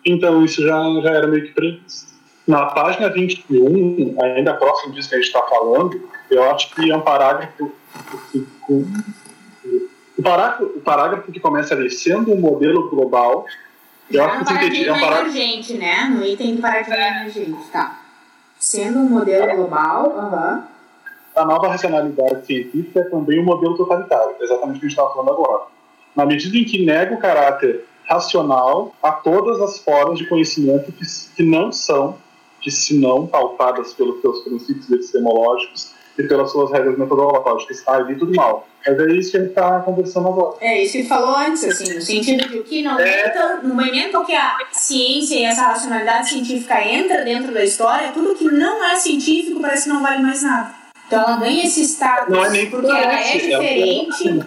Então 0.04 0.44
isso 0.44 0.62
já, 0.62 0.82
já 1.02 1.10
era 1.10 1.26
meio 1.26 1.44
que 1.44 1.52
previsto. 1.52 2.16
Na 2.46 2.66
página 2.66 3.08
21, 3.08 4.16
ainda 4.22 4.54
próximo 4.54 4.94
disso 4.94 5.08
que 5.08 5.16
a 5.16 5.18
gente 5.18 5.26
está 5.26 5.42
falando, 5.42 6.08
eu 6.30 6.48
acho 6.50 6.72
que 6.74 6.90
é 6.90 6.96
um 6.96 7.00
parágrafo. 7.00 7.72
O 10.16 10.22
parágrafo, 10.22 10.64
o 10.64 10.80
parágrafo 10.80 11.32
que 11.32 11.40
começa 11.40 11.74
ali, 11.74 11.90
sendo 11.90 12.32
um 12.32 12.40
modelo 12.40 12.88
global. 12.88 13.46
Eu 14.08 14.24
acho 14.24 14.44
que 14.44 14.86
é 14.86 14.92
um 14.92 15.00
parágrafo. 15.00 15.36
emergente, 15.36 15.74
né? 15.74 16.04
No 16.04 16.24
item 16.24 16.54
do 16.54 16.62
paradigma 16.62 16.96
emergente, 16.96 17.68
tá. 17.72 18.00
Sendo 18.60 19.00
um 19.00 19.08
modelo 19.08 19.56
global, 19.56 20.16
aham. 20.16 20.75
A 21.36 21.44
nova 21.44 21.68
racionalidade 21.68 22.46
científica 22.46 23.00
é 23.00 23.04
também 23.04 23.38
um 23.38 23.44
modelo 23.44 23.76
totalitário, 23.76 24.34
exatamente 24.40 24.78
o 24.78 24.80
que 24.80 24.86
a 24.86 24.88
gente 24.88 24.98
estava 24.98 25.12
falando 25.12 25.30
agora. 25.30 25.64
Na 26.14 26.24
medida 26.24 26.56
em 26.56 26.64
que 26.64 26.84
nega 26.84 27.14
o 27.14 27.18
caráter 27.18 27.84
racional 28.04 28.94
a 29.02 29.12
todas 29.12 29.60
as 29.60 29.78
formas 29.78 30.18
de 30.18 30.26
conhecimento 30.26 30.90
que, 30.92 31.04
que 31.36 31.42
não 31.42 31.70
são, 31.70 32.16
que 32.60 32.70
se 32.70 32.98
não 32.98 33.26
pautadas 33.26 33.92
pelos 33.92 34.20
seus 34.20 34.40
princípios 34.40 34.90
epistemológicos 34.90 35.92
e 36.18 36.22
pelas 36.22 36.50
suas 36.50 36.72
regras 36.72 36.96
metodológicas. 36.96 37.82
Ah, 37.86 37.96
ali 37.96 38.16
tudo 38.16 38.34
mal. 38.34 38.66
Mas 38.86 38.98
é 38.98 39.12
isso 39.12 39.30
que 39.32 39.36
a 39.36 39.40
gente 39.40 39.50
está 39.50 39.80
conversando 39.80 40.28
agora. 40.28 40.56
É 40.60 40.82
isso 40.82 40.92
que 40.92 41.04
falou 41.04 41.36
antes, 41.36 41.64
assim, 41.64 41.94
no 41.94 42.00
sentido 42.00 42.48
de 42.48 42.62
que 42.62 42.82
no, 42.82 42.98
é... 42.98 43.34
momento, 43.34 43.66
no 43.66 43.74
momento 43.74 44.24
que 44.24 44.34
a 44.34 44.56
ciência 44.72 45.34
e 45.34 45.44
essa 45.44 45.62
racionalidade 45.62 46.30
científica 46.30 46.82
entra 46.82 47.22
dentro 47.22 47.52
da 47.52 47.62
história, 47.62 48.12
tudo 48.12 48.34
que 48.34 48.44
não 48.44 48.82
é 48.84 48.96
científico 48.96 49.60
parece 49.60 49.84
que 49.84 49.90
não 49.90 50.02
vale 50.02 50.22
mais 50.22 50.42
nada. 50.42 50.85
Então 51.06 51.22
ela 51.22 51.36
ganha 51.36 51.64
esse 51.64 51.82
status 51.82 52.34
não 52.34 52.44
é 52.44 52.50
nem 52.50 52.70
porque 52.70 52.90
ela 52.90 53.20
é, 53.20 53.36
é 53.36 53.38
diferente. 53.38 54.46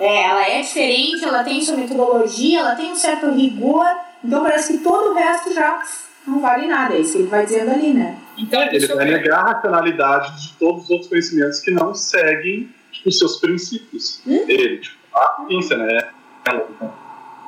É, 0.00 0.24
ela 0.24 0.48
é 0.48 0.60
diferente, 0.62 1.24
ela 1.24 1.44
tem 1.44 1.60
sua 1.62 1.76
metodologia, 1.76 2.60
ela 2.60 2.74
tem 2.74 2.90
um 2.90 2.96
certo 2.96 3.30
rigor, 3.30 3.86
então 4.24 4.42
parece 4.42 4.72
que 4.72 4.82
todo 4.82 5.10
o 5.10 5.14
resto 5.14 5.54
já 5.54 5.80
não 6.26 6.40
vale 6.40 6.66
nada, 6.66 6.94
é 6.94 7.00
isso 7.00 7.12
que 7.12 7.18
ele 7.18 7.28
vai 7.28 7.44
dizendo 7.44 7.70
ali, 7.70 7.92
né? 7.92 8.18
Então, 8.38 8.62
ele 8.62 8.86
vai 8.86 9.04
negar 9.04 9.40
a 9.40 9.52
racionalidade 9.52 10.40
de 10.40 10.54
todos 10.54 10.84
os 10.84 10.90
outros 10.90 11.08
conhecimentos 11.08 11.60
que 11.60 11.70
não 11.70 11.94
seguem 11.94 12.70
tipo, 12.90 13.08
os 13.08 13.18
seus 13.18 13.36
princípios. 13.38 14.22
Hum? 14.26 14.44
Ele, 14.48 14.78
tipo, 14.78 14.96
a 15.14 15.44
ciência, 15.46 15.76
né? 15.76 16.08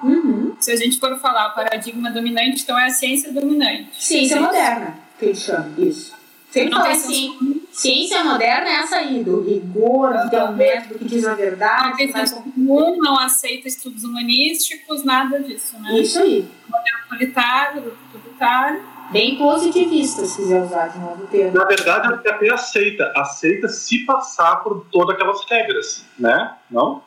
Uhum. 0.03 0.55
Se 0.61 0.71
a 0.71 0.77
gente 0.77 1.01
for 1.01 1.19
falar 1.19 1.51
paradigma 1.51 2.11
dominante, 2.11 2.63
então 2.63 2.79
é 2.79 2.87
a 2.87 2.91
ciência 2.91 3.33
dominante. 3.33 3.89
Ciência 3.99 4.41
moderna, 4.41 4.99
que 5.19 5.27
eles 5.27 5.39
chamam, 5.39 5.73
isso. 5.79 6.15
Sempre 6.55 6.73
fala 6.73 6.91
assim, 6.91 7.67
ciência 7.73 8.23
moderna 8.23 8.69
é 8.69 8.75
essa 8.75 8.99
aí, 8.99 9.25
do 9.25 9.43
rigor, 9.43 10.17
de 10.19 10.31
ter 10.31 10.41
um 10.41 10.53
método 10.53 11.01
que 11.01 11.05
diz 11.05 11.27
a 11.27 11.35
verdade. 11.35 11.89
Não 11.89 11.97
tem 11.97 12.13
comum, 12.31 12.97
não 12.97 13.19
aceita 13.19 13.67
estudos 13.67 14.05
humanísticos, 14.05 15.03
nada 15.03 15.41
disso, 15.41 15.77
né? 15.81 15.99
Isso 15.99 16.21
aí. 16.21 16.49
Modelo 16.69 16.97
autoritário, 17.03 17.97
autoritário. 18.15 18.83
Bem 19.11 19.37
positivista, 19.37 20.25
se 20.25 20.37
quiser 20.37 20.63
usar 20.63 20.87
de 20.87 20.99
novo 21.01 21.25
o 21.25 21.27
termo. 21.27 21.59
Na 21.59 21.65
verdade, 21.65 22.07
ela 22.07 22.23
até 22.25 22.53
aceita. 22.53 23.13
Aceita 23.17 23.67
se 23.67 24.07
passar 24.07 24.63
por 24.63 24.87
todas 24.93 25.17
aquelas 25.17 25.45
regras, 25.51 26.07
né? 26.17 26.55
Não? 26.71 27.03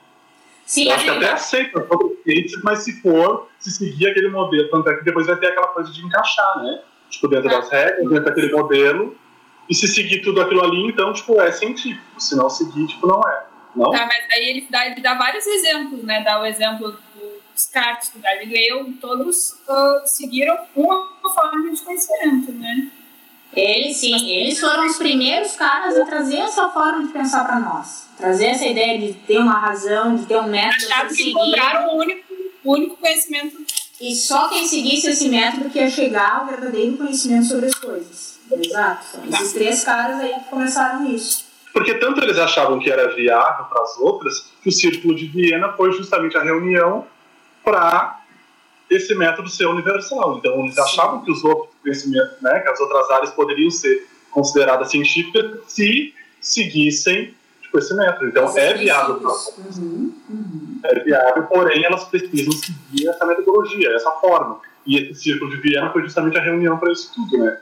Sim, 0.66 0.90
Eu 0.90 0.96
acho 0.96 1.04
que 1.06 1.10
até 1.10 1.32
aceita 1.32 1.88
mas 2.64 2.80
se 2.80 3.02
for, 3.02 3.48
se 3.60 3.72
seguir 3.72 4.10
aquele 4.10 4.30
modelo, 4.30 4.70
tanto 4.70 4.90
é 4.90 4.98
que 4.98 5.06
depois 5.06 5.26
vai 5.26 5.38
ter 5.38 5.48
aquela 5.48 5.70
coisa 5.70 5.90
de 5.90 6.06
encaixar, 6.06 6.62
né? 6.62 6.82
Tipo, 7.10 7.30
dentro 7.30 7.50
das 7.50 7.70
regras, 7.70 8.10
dentro 8.10 8.26
daquele 8.26 8.52
modelo, 8.52 9.16
e 9.70 9.76
se 9.76 9.88
seguir 9.88 10.22
tudo 10.22 10.42
aquilo 10.42 10.64
ali, 10.64 10.88
então, 10.88 11.14
tipo, 11.14 11.40
é 11.42 11.52
científico. 11.52 12.02
Se 12.20 12.36
não 12.36 12.50
seguir, 12.50 12.88
tipo, 12.88 13.08
não 13.08 13.22
é. 13.28 13.44
Não? 13.76 13.92
Tá, 13.92 14.06
mas 14.08 14.26
aí 14.32 14.50
ele 14.50 14.68
dá, 14.70 14.88
ele 14.88 15.02
dá 15.02 15.14
vários 15.14 15.46
exemplos, 15.46 16.04
né? 16.04 16.24
Dá 16.24 16.42
o 16.42 16.46
exemplo 16.46 16.92
do 16.92 17.42
Descartes, 17.54 18.10
do 18.10 18.20
Galileu, 18.20 18.94
todos 19.00 19.52
uh, 19.52 20.02
seguiram 20.06 20.58
uma 20.76 21.08
forma 21.34 21.72
de 21.72 21.82
conhecimento, 21.82 22.52
né? 22.54 22.90
Eles 23.54 23.98
sim, 23.98 24.30
eles 24.30 24.60
foram 24.60 24.86
os 24.86 24.98
primeiros 24.98 25.56
caras 25.56 25.98
a 25.98 26.06
trazer 26.06 26.38
essa 26.38 26.70
forma 26.70 27.06
de 27.08 27.14
pensar 27.14 27.46
para 27.46 27.60
nós. 27.60 28.08
Trazer 28.18 28.48
essa 28.48 28.66
ideia 28.66 29.00
de 29.00 29.14
ter 29.14 29.40
uma 29.40 29.58
razão, 29.60 30.16
de 30.16 30.26
ter 30.26 30.38
um 30.38 30.48
método 30.48 30.86
Acharam 30.86 31.10
que 31.10 31.30
encontraram 31.30 31.96
o 31.96 31.98
único, 32.00 32.34
o 32.64 32.74
único 32.74 32.98
conhecimento. 32.98 33.58
E 34.00 34.16
só 34.16 34.50
quem 34.50 34.68
seguisse 34.68 35.10
esse 35.10 35.30
método 35.30 35.70
que 35.70 35.80
ia 35.80 35.90
chegar 35.90 36.40
ao 36.40 36.46
verdadeiro 36.46 36.98
conhecimento 36.98 37.46
sobre 37.46 37.66
as 37.68 37.76
coisas. 37.76 38.37
Exato. 38.52 39.06
São 39.06 39.26
esses 39.26 39.54
três 39.54 39.84
caras 39.84 40.20
aí 40.20 40.34
que 40.34 40.50
começaram 40.50 41.06
isso. 41.08 41.46
Porque 41.74 41.94
tanto 41.96 42.24
eles 42.24 42.38
achavam 42.38 42.80
que 42.80 42.90
era 42.90 43.14
viável 43.14 43.66
para 43.66 43.84
as 43.84 43.98
outras, 43.98 44.52
que 44.64 44.70
o 44.70 44.72
Círculo 44.72 45.14
de 45.14 45.28
Viena 45.28 45.74
foi 45.74 45.92
justamente 45.92 46.38
a 46.38 46.42
reunião 46.42 47.06
para 47.64 48.20
esse 48.90 49.14
método 49.14 49.50
ser 49.50 49.68
universal. 49.68 50.38
Então, 50.38 50.60
eles 50.62 50.76
Sim. 50.76 50.82
achavam 50.82 51.22
que 51.24 51.32
os 51.32 51.44
outros 51.44 51.70
conhecimentos, 51.84 52.42
né, 52.42 52.60
que 52.62 52.70
as 52.70 52.80
outras 52.80 53.10
áreas 53.12 53.32
poderiam 53.32 53.70
ser 53.70 54.08
consideradas 54.32 54.90
científicas 54.90 55.60
se 55.68 56.14
seguissem 56.42 57.36
tipo, 57.62 57.78
esse 57.78 57.94
método. 57.94 58.28
Então, 58.28 58.46
Os 58.46 58.56
é 58.56 58.74
viável 58.74 59.16
para 59.16 59.30
uhum, 59.30 60.14
uhum. 60.30 60.80
É 60.84 61.00
viável, 61.00 61.44
porém, 61.44 61.84
elas 61.84 62.06
precisam 62.06 62.54
seguir 62.54 63.10
essa 63.10 63.26
metodologia, 63.26 63.92
essa 63.94 64.12
forma. 64.12 64.60
E 64.86 64.98
esse 64.98 65.22
Círculo 65.22 65.52
de 65.52 65.58
Viena 65.58 65.92
foi 65.92 66.02
justamente 66.04 66.38
a 66.38 66.42
reunião 66.42 66.78
para 66.78 66.92
isso 66.92 67.12
tudo, 67.14 67.38
né? 67.38 67.60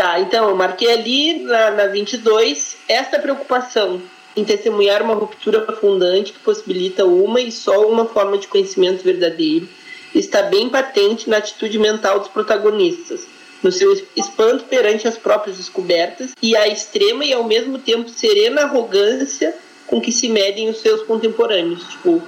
Tá, 0.00 0.18
então 0.18 0.48
eu 0.48 0.56
marquei 0.56 0.90
ali 0.90 1.40
na, 1.40 1.72
na 1.72 1.86
22 1.88 2.78
esta 2.88 3.18
preocupação 3.18 4.00
em 4.34 4.42
testemunhar 4.42 5.02
uma 5.02 5.12
ruptura 5.12 5.60
fundante 5.76 6.32
que 6.32 6.38
possibilita 6.38 7.04
uma 7.04 7.38
e 7.38 7.52
só 7.52 7.86
uma 7.86 8.06
forma 8.06 8.38
de 8.38 8.48
conhecimento 8.48 9.04
verdadeiro 9.04 9.68
está 10.14 10.40
bem 10.44 10.70
patente 10.70 11.28
na 11.28 11.36
atitude 11.36 11.78
mental 11.78 12.18
dos 12.18 12.28
protagonistas, 12.28 13.26
no 13.62 13.70
seu 13.70 13.92
espanto 14.16 14.64
perante 14.64 15.06
as 15.06 15.18
próprias 15.18 15.58
descobertas 15.58 16.30
e 16.40 16.56
a 16.56 16.66
extrema 16.66 17.22
e 17.22 17.34
ao 17.34 17.44
mesmo 17.44 17.78
tempo 17.78 18.08
serena 18.08 18.62
arrogância 18.62 19.54
com 19.86 20.00
que 20.00 20.12
se 20.12 20.30
medem 20.30 20.70
os 20.70 20.78
seus 20.78 21.02
contemporâneos. 21.02 21.84
Tipo, 21.90 22.22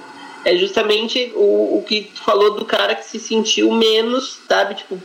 é 0.45 0.55
justamente 0.55 1.31
o, 1.33 1.79
o 1.79 1.83
que 1.87 2.03
tu 2.03 2.21
falou 2.21 2.51
do 2.53 2.65
cara 2.65 2.93
que 2.93 3.05
se 3.05 3.17
sentiu 3.17 3.71
menos, 3.71 4.37
sabe? 4.47 4.75
Tipo, 4.75 5.01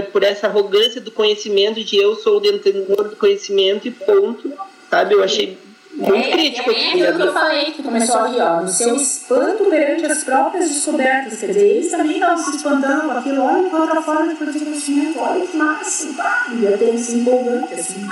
por 0.00 0.22
essa 0.22 0.46
arrogância 0.46 1.00
do 1.00 1.10
conhecimento 1.10 1.84
de 1.84 1.96
eu 1.96 2.14
sou 2.16 2.38
o 2.38 2.40
detentor 2.40 3.08
do 3.08 3.16
conhecimento 3.16 3.86
e 3.86 3.90
ponto, 3.90 4.52
sabe? 4.88 5.14
Eu 5.14 5.22
achei 5.22 5.58
muito 5.94 6.14
é, 6.14 6.30
crítico. 6.30 6.70
É, 6.70 6.74
é 6.74 6.88
aquilo 6.88 7.16
que 7.16 7.22
eu 7.22 7.32
falei, 7.32 7.64
que 7.72 7.82
começou 7.82 8.20
ali, 8.20 8.40
ó, 8.40 8.60
no 8.62 8.68
seu 8.68 8.96
espanto 8.96 9.64
perante 9.66 10.06
as 10.06 10.24
próprias 10.24 10.68
descobertas. 10.68 11.38
Quer 11.38 11.46
dizer, 11.46 11.66
eles 11.66 11.90
também 11.90 12.14
estavam 12.14 12.38
se 12.38 12.56
espantando 12.56 13.08
com 13.08 13.18
aquilo. 13.18 13.42
Olha 13.42 13.68
que 13.68 13.76
outra 13.76 14.02
forma 14.02 14.28
de 14.28 14.34
produzir 14.34 14.64
conhecimento, 14.64 15.18
olha 15.18 15.46
que 15.46 15.56
massa, 15.56 16.12
pá, 16.14 16.46
e 16.58 16.66
até 16.66 16.84
esse 16.86 17.16
empolgante, 17.16 17.74
assim. 17.74 18.08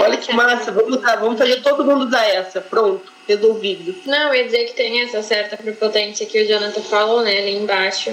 Olha 0.00 0.16
que 0.16 0.34
massa, 0.34 0.72
vamos, 0.72 0.96
usar, 0.98 1.16
vamos 1.16 1.38
fazer 1.38 1.62
todo 1.62 1.84
mundo 1.84 2.06
usar 2.06 2.26
essa, 2.26 2.60
pronto, 2.60 3.12
resolvido. 3.28 3.94
Não, 4.04 4.28
eu 4.28 4.34
ia 4.34 4.44
dizer 4.44 4.64
que 4.64 4.74
tem 4.74 5.02
essa 5.02 5.22
certa 5.22 5.56
prepotência 5.56 6.26
que 6.26 6.42
o 6.42 6.48
Jonathan 6.48 6.82
falou, 6.82 7.22
né, 7.22 7.38
ali 7.38 7.56
embaixo. 7.56 8.10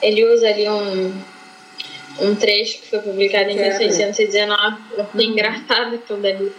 Ele 0.00 0.24
usa 0.32 0.46
ali 0.48 0.68
um, 0.68 1.12
um 2.20 2.34
trecho 2.34 2.80
que 2.82 2.88
foi 2.88 3.00
publicado 3.00 3.50
em 3.50 3.56
1619, 3.56 4.76
é 5.18 5.22
engraçado 5.22 5.94
aquilo 5.96 6.20
dali 6.20 6.52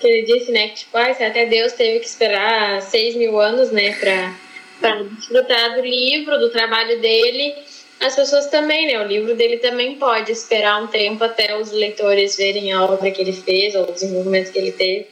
que 0.00 0.06
ele 0.06 0.22
disse, 0.22 0.50
né, 0.50 0.68
que 0.68 0.76
tipo, 0.76 0.96
ah, 0.96 1.10
até 1.10 1.44
Deus 1.44 1.74
teve 1.74 2.00
que 2.00 2.06
esperar 2.06 2.80
seis 2.80 3.14
mil 3.14 3.38
anos, 3.38 3.70
né, 3.70 3.92
para 4.00 4.34
para 4.80 5.02
desfrutar 5.02 5.74
do 5.74 5.82
livro, 5.82 6.38
do 6.38 6.48
trabalho 6.48 6.98
dele, 7.02 7.54
as 8.00 8.16
pessoas 8.16 8.46
também, 8.46 8.86
né? 8.86 8.98
O 8.98 9.06
livro 9.06 9.34
dele 9.34 9.58
também 9.58 9.96
pode 9.96 10.32
esperar 10.32 10.82
um 10.82 10.86
tempo 10.86 11.22
até 11.22 11.54
os 11.54 11.70
leitores 11.70 12.34
verem 12.34 12.72
a 12.72 12.82
obra 12.82 13.10
que 13.10 13.20
ele 13.20 13.34
fez 13.34 13.74
ou 13.74 13.84
o 13.84 13.92
desenvolvimento 13.92 14.50
que 14.50 14.58
ele 14.58 14.72
teve. 14.72 15.06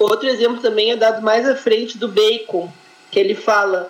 Outro 0.00 0.28
exemplo 0.28 0.60
também 0.60 0.90
é 0.90 0.96
dado 0.96 1.22
mais 1.22 1.48
à 1.48 1.54
frente 1.54 1.96
do 1.96 2.08
Bacon, 2.08 2.72
que 3.12 3.20
ele 3.20 3.36
fala: 3.36 3.88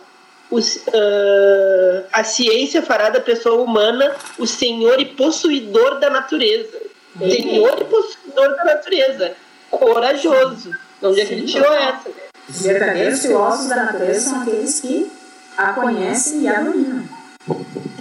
os, 0.51 0.77
uh, 0.77 2.05
a 2.13 2.25
ciência 2.25 2.83
fará 2.83 3.11
da 3.11 3.21
pessoa 3.21 3.63
humana 3.63 4.15
o 4.39 4.47
senhor 4.47 5.01
e 5.01 5.05
possuidor 5.05 5.99
da 5.99 6.09
natureza. 6.11 6.79
Senhor 7.19 7.77
e 7.81 7.85
possuidor 7.85 8.57
da 8.57 8.65
natureza 8.65 9.35
corajoso. 9.71 10.71
Onde 11.03 11.21
é 11.21 11.25
que 11.25 11.35
ele 11.35 11.47
tirou 11.47 11.73
essa? 11.73 12.09
Os 12.49 12.63
verdadeiros 12.63 13.21
filósofos 13.21 13.69
da 13.69 13.77
natureza 13.77 14.31
são 14.31 14.43
aqueles 14.43 14.81
que 14.81 15.11
a 15.57 15.73
conhecem 15.73 16.43
e 16.43 16.49
a 16.49 16.61
dominam. 16.61 17.05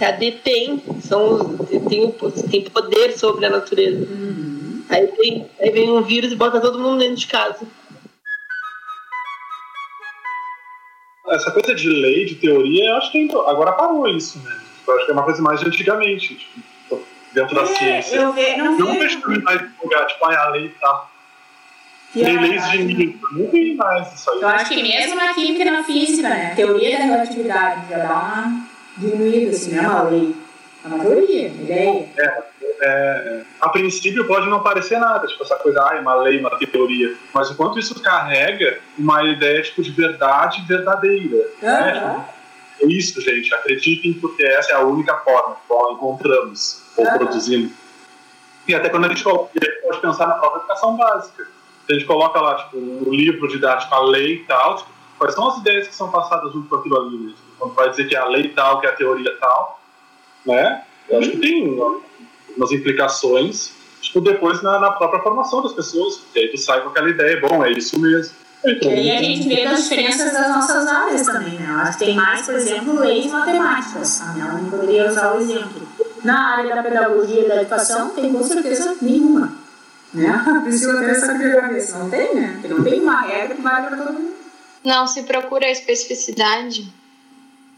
A 0.00 0.10
detém, 0.12 0.82
são, 1.02 1.56
tem, 1.88 2.14
tem 2.50 2.62
poder 2.70 3.18
sobre 3.18 3.46
a 3.46 3.50
natureza. 3.50 4.06
Uhum. 4.06 4.82
Aí, 4.88 5.06
vem, 5.18 5.50
aí 5.60 5.70
vem 5.70 5.90
um 5.90 6.02
vírus 6.02 6.32
e 6.32 6.36
bota 6.36 6.60
todo 6.60 6.78
mundo 6.78 7.00
dentro 7.00 7.16
de 7.16 7.26
casa. 7.26 7.58
Essa 11.30 11.50
coisa 11.50 11.74
de 11.74 11.88
lei, 11.88 12.24
de 12.24 12.36
teoria, 12.36 12.90
eu 12.90 12.96
acho 12.96 13.12
que 13.12 13.28
agora 13.46 13.72
parou 13.72 14.08
isso, 14.08 14.38
né? 14.40 14.56
Eu 14.86 14.96
acho 14.96 15.04
que 15.04 15.10
é 15.10 15.14
uma 15.14 15.22
coisa 15.22 15.42
mais 15.42 15.60
de 15.60 15.66
antigamente, 15.66 16.34
tipo, 16.34 17.02
dentro 17.32 17.54
da 17.54 17.62
é, 17.62 17.66
ciência. 17.66 18.16
Eu, 18.16 18.32
ve, 18.32 18.56
não, 18.56 18.78
não 18.78 18.98
vejo 18.98 19.20
mais 19.42 19.60
divulgar, 19.60 20.06
tipo, 20.06 20.24
ah, 20.24 20.44
a 20.44 20.48
lei 20.50 20.68
tá 20.80 21.08
tem 22.12 22.40
leis 22.40 22.70
de 22.70 22.84
nível, 22.84 23.28
não 23.32 23.46
tem 23.48 23.76
mais 23.76 24.12
isso 24.14 24.30
aí. 24.30 24.40
Eu 24.40 24.48
acho 24.48 24.70
que 24.70 24.82
mesmo 24.82 25.14
na 25.14 25.34
química 25.34 25.62
e 25.62 25.70
na 25.70 25.84
física, 25.84 26.28
né? 26.28 26.54
Teoria 26.56 26.98
da 26.98 27.04
relatividade 27.04 27.88
já 27.90 27.98
dá 27.98 28.14
uma 28.14 28.66
diminuída, 28.96 29.50
assim, 29.50 29.74
não 29.74 29.84
é 29.84 29.88
uma 29.88 30.02
lei. 30.04 30.34
É 30.90 30.94
uma 30.94 31.16
ideia. 31.16 32.08
É, 32.16 32.42
é, 32.80 33.42
a 33.60 33.68
princípio 33.68 34.26
pode 34.26 34.48
não 34.48 34.62
parecer 34.62 34.98
nada, 34.98 35.26
tipo 35.26 35.42
essa 35.42 35.56
coisa, 35.56 35.80
ah, 35.80 36.00
uma 36.00 36.14
lei, 36.16 36.38
uma 36.38 36.50
teoria. 36.58 37.14
Mas 37.34 37.50
enquanto 37.50 37.78
isso 37.78 38.00
carrega 38.00 38.78
uma 38.96 39.22
ideia 39.24 39.62
tipo, 39.62 39.82
de 39.82 39.90
verdade 39.90 40.64
verdadeira. 40.66 41.36
Uhum. 41.36 41.68
Né? 41.68 42.28
É 42.80 42.86
isso, 42.86 43.20
gente. 43.20 43.52
Acreditem, 43.54 44.14
porque 44.14 44.44
essa 44.44 44.72
é 44.72 44.74
a 44.76 44.80
única 44.80 45.16
forma 45.18 45.56
que 45.56 45.74
nós 45.74 45.96
encontramos 45.96 46.82
ou 46.96 47.04
uhum. 47.04 47.18
produzindo. 47.18 47.72
E 48.66 48.74
até 48.74 48.88
quando 48.88 49.06
a 49.06 49.08
gente 49.08 49.24
pode 49.24 50.00
pensar 50.00 50.26
na 50.26 50.34
própria 50.34 50.60
educação 50.60 50.96
básica 50.96 51.58
a 51.90 51.94
gente 51.94 52.04
coloca 52.04 52.40
lá, 52.40 52.54
tipo, 52.56 52.76
no 52.76 53.10
livro 53.10 53.48
didático 53.48 53.94
a 53.94 54.00
lei 54.00 54.34
e 54.34 54.44
tal, 54.44 54.76
tipo, 54.76 54.90
quais 55.16 55.34
são 55.34 55.48
as 55.48 55.58
ideias 55.58 55.88
que 55.88 55.94
são 55.94 56.10
passadas 56.10 56.52
junto 56.52 56.68
com 56.68 56.76
aquilo 56.76 57.00
ali, 57.00 57.16
né? 57.16 57.32
Tipo, 57.34 57.58
quando 57.58 57.74
vai 57.74 57.90
dizer 57.90 58.04
que 58.06 58.14
é 58.14 58.18
a 58.18 58.26
lei 58.26 58.48
tal, 58.50 58.80
que 58.80 58.86
é 58.86 58.90
a 58.90 58.94
teoria 58.94 59.34
tal, 59.40 59.77
né? 60.48 60.82
Eu 61.08 61.18
acho 61.18 61.30
que 61.30 61.38
tem 61.38 61.78
umas 62.56 62.72
implicações, 62.72 63.70
tipo, 64.00 64.20
depois 64.20 64.62
na, 64.62 64.80
na 64.80 64.90
própria 64.92 65.22
formação 65.22 65.62
das 65.62 65.72
pessoas, 65.72 66.16
porque 66.16 66.38
aí 66.40 66.48
tu 66.48 66.58
sai 66.58 66.82
com 66.82 66.88
aquela 66.88 67.08
ideia, 67.08 67.40
bom, 67.40 67.64
é 67.64 67.70
isso 67.70 67.98
mesmo. 68.00 68.34
Então, 68.64 68.90
e 68.90 69.10
aí 69.10 69.10
a 69.16 69.22
gente 69.22 69.48
vê 69.48 69.64
as 69.64 69.84
diferenças 69.84 70.32
das 70.32 70.48
nossas 70.48 70.86
áreas 70.86 71.24
também, 71.24 71.54
né? 71.54 71.66
Eu 71.70 71.76
acho 71.76 71.98
que 71.98 72.04
tem 72.06 72.16
mais, 72.16 72.44
por 72.44 72.54
exemplo, 72.54 72.98
leis 72.98 73.26
matemáticas. 73.26 74.20
A 74.20 74.32
Melanie 74.32 74.70
poderia 74.70 75.08
usar 75.08 75.34
o 75.34 75.40
exemplo. 75.40 75.88
Na 76.24 76.56
área 76.56 76.74
da 76.74 76.82
pedagogia 76.82 77.44
e 77.44 77.48
da 77.48 77.62
educação, 77.62 78.10
tem 78.10 78.32
com 78.32 78.42
certeza 78.42 78.96
nenhuma. 79.00 79.56
Né? 80.12 80.26
A 80.58 80.60
pessoa 80.62 80.98
tem 80.98 81.10
essa 81.10 81.38
cabeça. 81.38 81.98
Não 81.98 82.10
tem, 82.10 82.34
né? 82.34 82.58
Porque 82.60 82.74
não 82.74 82.82
tem 82.82 83.00
uma 83.00 83.20
regra 83.20 83.54
que 83.54 83.62
vale 83.62 83.86
para 83.86 83.96
todo 83.96 84.12
mundo. 84.12 84.34
Não, 84.84 85.06
se 85.06 85.22
procura 85.22 85.66
a 85.66 85.70
especificidade 85.70 86.92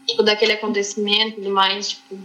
tipo, 0.07 0.23
daquele 0.23 0.53
acontecimento 0.53 1.39
e 1.39 1.43
tudo 1.43 1.51
mais, 1.51 1.89
tipo, 1.89 2.17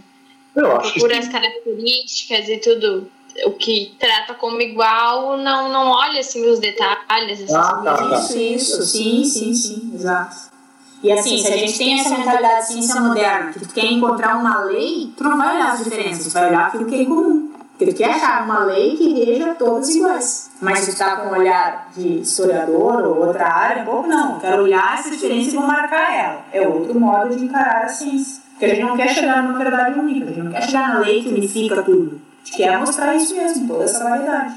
procura 0.61 1.19
as 1.19 1.27
características 1.27 2.49
e 2.49 2.57
tudo 2.57 3.09
o 3.45 3.51
que 3.51 3.95
trata 3.99 4.33
como 4.33 4.59
igual, 4.61 5.37
não, 5.37 5.71
não 5.71 5.91
olha 5.91 6.19
assim 6.19 6.45
os 6.49 6.59
detalhes. 6.59 7.41
Assim, 7.41 7.55
ah, 7.55 7.81
tá, 7.83 7.93
tá. 7.95 8.15
Isso, 8.17 8.37
isso, 8.37 8.83
sim, 8.83 9.23
sim, 9.23 9.53
sim, 9.53 9.91
exato. 9.93 10.57
E 11.03 11.11
assim, 11.11 11.37
se 11.37 11.53
a 11.53 11.57
gente 11.57 11.77
tem 11.77 11.99
essa 11.99 12.17
mentalidade 12.17 12.67
de 12.67 12.73
ciência 12.73 12.99
moderna, 12.99 13.53
que 13.53 13.59
tu 13.59 13.73
quer 13.73 13.85
encontrar 13.85 14.35
uma 14.37 14.63
lei, 14.63 15.13
tu 15.15 15.23
não 15.23 15.37
vai 15.37 15.55
olhar 15.55 15.73
as 15.73 15.83
diferenças, 15.83 16.25
tu 16.25 16.31
vai 16.31 16.49
olhar 16.49 16.67
aquilo 16.67 16.85
que 16.85 17.01
é 17.01 17.05
comum. 17.05 17.51
Porque 17.77 17.93
tu 17.93 17.97
quer 17.97 18.09
achar 18.09 18.43
uma 18.43 18.63
lei 18.63 18.97
que 18.97 19.23
reja 19.23 19.53
todos 19.53 19.87
iguais. 19.95 20.49
Mas 20.59 20.79
se 20.79 20.89
está 20.89 21.17
com 21.17 21.27
um 21.27 21.37
olhar 21.37 21.91
de 21.95 22.21
historiador 22.21 23.05
ou 23.05 23.27
outra 23.27 23.47
área, 23.47 23.85
pouco 23.85 24.07
não. 24.07 24.33
Eu 24.33 24.39
quero 24.39 24.63
olhar 24.63 24.97
essa 24.97 25.11
diferença 25.11 25.51
e 25.51 25.53
vou 25.53 25.67
marcar 25.67 26.11
ela. 26.11 26.45
É 26.51 26.67
outro 26.67 26.99
modo 26.99 27.35
de 27.35 27.45
encarar 27.45 27.85
a 27.85 27.87
ciência. 27.87 28.46
Porque 28.57 28.65
a 28.65 28.69
gente 28.69 28.81
não 28.81 28.97
quer 28.97 29.09
chegar 29.09 29.43
numa 29.43 29.59
verdade 29.59 29.99
única, 29.99 30.25
a 30.25 30.29
gente 30.29 30.43
não 30.43 30.51
quer 30.51 30.63
chegar 30.63 30.93
na 30.95 30.99
lei 31.01 31.21
que 31.21 31.29
unifica 31.29 31.83
tudo. 31.83 32.19
A 32.41 32.45
gente 32.45 32.57
quer 32.57 32.79
mostrar 32.79 33.15
isso 33.15 33.35
mesmo, 33.35 33.67
toda 33.67 33.83
essa 33.83 34.03
variedade. 34.03 34.55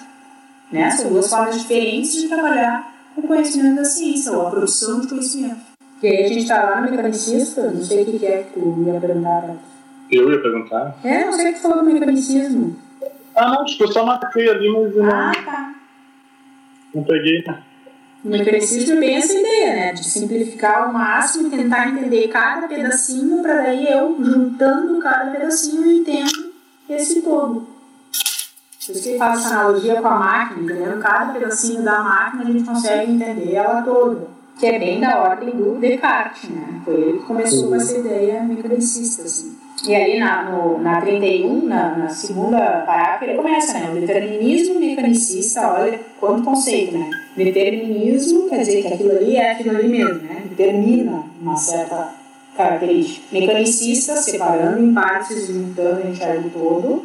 Né? 0.73 0.91
São 0.93 1.11
duas 1.11 1.29
formas 1.29 1.61
diferentes 1.61 2.13
de 2.15 2.29
trabalhar 2.29 2.95
o 3.15 3.21
conhecimento 3.21 3.77
da 3.77 3.85
ciência, 3.85 4.33
ou 4.33 4.47
a 4.47 4.51
produção 4.51 5.01
de 5.01 5.09
conhecimento. 5.09 5.61
Porque 5.93 6.07
aí 6.07 6.25
a 6.25 6.29
gente 6.29 6.43
está 6.43 6.63
lá 6.63 6.81
no 6.81 6.91
mecanicista, 6.91 7.71
não 7.71 7.83
sei 7.83 8.05
o 8.05 8.19
que 8.19 8.25
é 8.25 8.43
que 8.45 8.59
tu 8.59 8.85
ia 8.87 8.99
perguntar. 8.99 9.57
Eu 10.11 10.33
ia 10.33 10.41
perguntar? 10.41 10.97
É, 11.05 11.27
não 11.27 11.33
sei 11.35 11.51
o 11.51 11.53
que 11.53 11.61
falou 11.61 11.85
do 11.85 11.85
mecanicismo. 11.85 12.77
Ah, 13.37 13.51
não, 13.51 13.65
tipo, 13.67 13.85
eu 13.85 13.93
só 13.93 14.07
marquei 14.07 14.49
ali, 14.49 14.73
mas 14.73 14.97
não. 14.97 15.11
Ah, 15.11 15.33
tá. 15.45 15.75
Não 16.95 17.05
peguei. 17.05 17.45
O 18.23 18.29
mecanicismo 18.29 18.97
é 18.97 19.01
bem 19.01 19.17
essa 19.17 19.33
ideia, 19.33 19.75
né? 19.75 19.93
De 19.93 20.05
simplificar 20.05 20.83
ao 20.83 20.93
máximo 20.93 21.49
tentar 21.49 21.89
entender 21.89 22.29
cada 22.29 22.69
pedacinho, 22.69 23.43
para 23.43 23.63
daí 23.63 23.91
eu, 23.91 24.17
juntando 24.23 24.99
cada 24.99 25.31
pedacinho, 25.31 25.87
eu 25.87 25.93
entendo 25.93 26.53
esse 26.89 27.23
todo. 27.23 27.67
Por 28.87 28.97
isso 28.97 29.03
que 29.03 29.17
faz 29.17 29.41
essa 29.41 29.55
analogia 29.55 30.03
com 30.03 30.09
a 30.09 30.19
máquina, 30.19 30.63
entendendo 30.63 31.01
cada 31.01 31.33
pedacinho 31.33 31.83
da 31.83 32.03
máquina, 32.03 32.43
a 32.43 32.47
gente 32.47 32.65
consegue 32.65 33.13
entender 33.13 33.55
ela 33.55 33.83
toda. 33.83 34.40
Que 34.61 34.67
é 34.67 34.79
bem 34.79 35.01
da 35.01 35.23
ordem 35.23 35.51
do 35.53 35.81
Descartes, 35.81 36.51
né? 36.51 36.83
Foi 36.85 36.93
ele 36.93 37.19
que 37.19 37.25
começou 37.25 37.69
com 37.69 37.77
essa 37.77 37.97
ideia 37.97 38.43
mecanicista, 38.43 39.23
assim. 39.23 39.57
E 39.89 39.95
ali 39.95 40.19
na, 40.19 40.51
no, 40.51 40.79
na 40.79 41.01
31, 41.01 41.65
na, 41.65 41.97
na 41.97 42.09
segunda 42.11 42.59
parágrafo, 42.85 43.25
ele 43.25 43.39
começa, 43.39 43.79
né? 43.79 43.91
O 43.91 43.99
determinismo 43.99 44.79
mecanicista, 44.79 45.67
olha 45.67 45.99
quanto 46.21 46.43
conceito, 46.43 46.99
né? 46.99 47.09
Determinismo 47.35 48.51
quer 48.51 48.59
dizer 48.59 48.83
que 48.83 48.89
aquilo 48.89 49.13
ali 49.13 49.37
é 49.37 49.53
aquilo 49.53 49.75
ali 49.75 49.89
mesmo, 49.89 50.23
né? 50.25 50.43
Determina 50.51 51.25
uma 51.41 51.57
certa 51.57 52.13
característica. 52.55 53.27
Mecanicista, 53.33 54.17
separando 54.17 54.83
em 54.83 54.93
partes, 54.93 55.47
juntando, 55.47 56.07
enxerga 56.07 56.47
o 56.47 56.51
todo. 56.51 57.05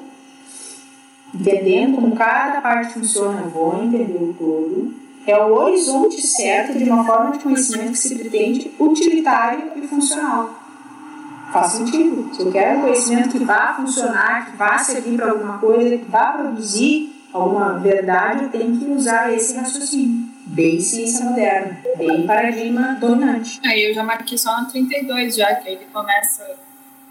Entendendo 1.34 1.96
como 1.96 2.14
cada 2.18 2.60
parte 2.60 2.96
funciona, 2.96 3.44
eu 3.46 3.50
vou 3.50 3.82
entender 3.82 4.22
o 4.22 4.34
todo. 4.38 5.05
É 5.28 5.38
o 5.38 5.54
horizonte 5.54 6.22
certo 6.22 6.78
de 6.78 6.84
uma 6.90 7.04
forma 7.04 7.32
de 7.32 7.40
conhecimento 7.40 7.92
que 7.92 7.98
se 7.98 8.16
pretende 8.16 8.72
utilitário 8.80 9.72
e 9.76 9.88
funcional 9.88 10.66
faz 11.56 11.72
sentido. 11.72 12.36
Se 12.36 12.42
eu 12.42 12.52
quero 12.52 12.82
conhecimento 12.82 13.30
que 13.30 13.44
vá 13.46 13.74
funcionar, 13.76 14.52
que 14.52 14.58
vá 14.58 14.78
servir 14.78 15.16
para 15.16 15.32
alguma 15.32 15.58
coisa, 15.58 15.98
que 15.98 16.12
vá 16.12 16.34
produzir 16.34 17.16
alguma 17.32 17.80
verdade, 17.80 18.44
eu 18.44 18.50
tenho 18.50 18.78
que 18.78 18.86
usar 18.92 19.34
esse 19.34 19.56
raciocínio. 19.56 20.26
Bem 20.48 20.80
ciência 20.80 21.26
moderna, 21.26 21.80
bem 21.98 22.28
paradigma 22.28 22.98
dominante. 23.00 23.60
Aí 23.66 23.90
eu 23.90 23.94
já 23.94 24.04
marquei 24.04 24.38
só 24.38 24.62
no 24.62 24.68
32 24.68 25.36
já, 25.36 25.56
que 25.56 25.70
aí 25.70 25.76
ele 25.76 25.88
começa 25.92 26.46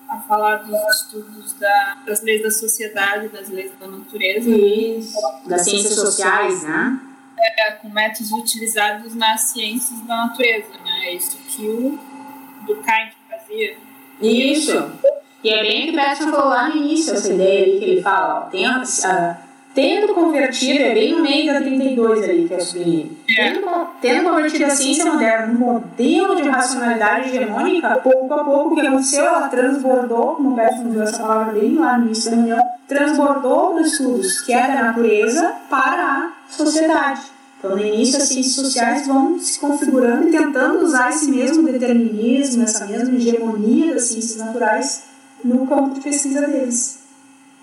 a 0.08 0.18
falar 0.18 0.56
dos 0.58 0.78
estudos 0.94 1.54
da, 1.54 1.96
das 2.06 2.22
leis 2.22 2.42
da 2.42 2.50
sociedade, 2.50 3.28
das 3.28 3.48
leis 3.48 3.72
da 3.80 3.88
natureza. 3.88 4.48
Isso, 4.48 5.18
das 5.46 5.62
ciências 5.62 5.94
sociais, 5.94 6.62
né? 6.62 7.00
É, 7.44 7.72
com 7.72 7.88
métodos 7.88 8.32
utilizados 8.32 9.14
nas 9.14 9.42
ciências 9.42 10.00
da 10.02 10.16
natureza, 10.16 10.72
né? 10.84 11.06
É 11.06 11.14
isso 11.14 11.36
que 11.48 11.66
o 11.66 11.98
Durkheim 12.66 13.10
fazia. 13.28 13.76
Isso. 14.20 14.92
E 15.42 15.50
é 15.50 15.62
bem 15.62 15.82
o 15.82 15.84
que 15.84 15.90
o 15.90 16.00
Peterson 16.00 16.30
falou 16.30 16.48
lá 16.48 16.68
no 16.70 16.76
início, 16.76 17.12
essa 17.12 17.32
ideia 17.32 17.64
ali 17.64 17.78
que 17.78 17.84
ele 17.84 18.02
fala, 18.02 18.48
ó, 18.48 19.44
tendo 19.74 20.14
convertido, 20.14 20.82
é 20.82 20.94
bem 20.94 21.12
no 21.12 21.20
meio 21.20 21.52
da 21.52 21.60
32 21.60 22.22
ali 22.22 22.48
que 22.48 22.54
o 22.54 22.60
sublinho, 22.60 23.16
é. 23.28 23.50
tendo, 23.50 23.86
tendo 24.00 24.30
convertido 24.30 24.64
a 24.64 24.70
ciência 24.70 25.12
moderna 25.12 25.48
num 25.48 25.58
modelo 25.58 26.36
de 26.36 26.48
racionalidade 26.48 27.28
hegemônica, 27.28 27.96
pouco 27.96 28.32
a 28.32 28.44
pouco 28.44 28.72
o 28.72 28.74
que 28.74 28.86
aconteceu, 28.86 29.24
ela 29.24 29.48
transbordou, 29.48 30.36
como 30.36 30.52
o 30.52 30.56
Peterson 30.56 30.88
usou 30.88 31.02
essa 31.02 31.18
palavra 31.18 31.52
bem 31.60 31.74
lá 31.74 31.98
no 31.98 32.06
início 32.06 32.30
da 32.30 32.36
reunião, 32.36 32.62
transbordou 32.86 33.74
dos 33.74 33.92
estudos 33.92 34.40
que 34.42 34.52
é 34.52 34.66
da 34.66 34.82
natureza 34.84 35.56
para 35.68 36.02
a 36.02 36.32
sociedade. 36.48 37.33
Então, 37.64 37.78
no 37.78 37.82
início, 37.82 38.18
as 38.18 38.24
ciências 38.24 38.54
sociais 38.56 39.06
vão 39.06 39.38
se 39.38 39.58
configurando 39.58 40.28
e 40.28 40.30
tentando 40.30 40.84
usar 40.84 41.08
esse 41.08 41.30
mesmo 41.30 41.62
determinismo, 41.62 42.62
essa 42.62 42.84
mesma 42.84 43.16
hegemonia 43.16 43.94
das 43.94 44.04
ciências 44.04 44.36
naturais 44.36 45.04
no 45.42 45.66
campo 45.66 45.94
de 45.94 46.00
pesquisa 46.02 46.46
deles. 46.46 46.98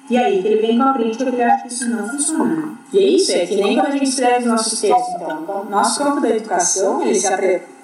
E 0.09 0.17
aí 0.17 0.41
que 0.41 0.47
ele 0.47 0.59
vem 0.59 0.77
com 0.77 0.83
a 0.83 0.93
crítica 0.93 1.25
que 1.25 1.35
ele 1.35 1.43
acha 1.43 1.67
que 1.67 1.73
isso 1.73 1.87
não 1.87 2.09
funciona. 2.09 2.79
E 2.91 2.97
é 2.97 3.01
isso, 3.03 3.31
é 3.31 3.45
que 3.45 3.55
nem 3.55 3.75
quando 3.75 3.87
a 3.87 3.91
gente 3.91 4.09
escreve 4.09 4.39
os 4.39 4.45
nossos 4.45 4.81
textos. 4.81 5.15
Então, 5.15 5.65
o 5.67 5.69
nosso 5.69 5.99
campo 5.99 6.19
da 6.19 6.29
educação, 6.29 7.03
ele 7.03 7.13
se 7.13 7.27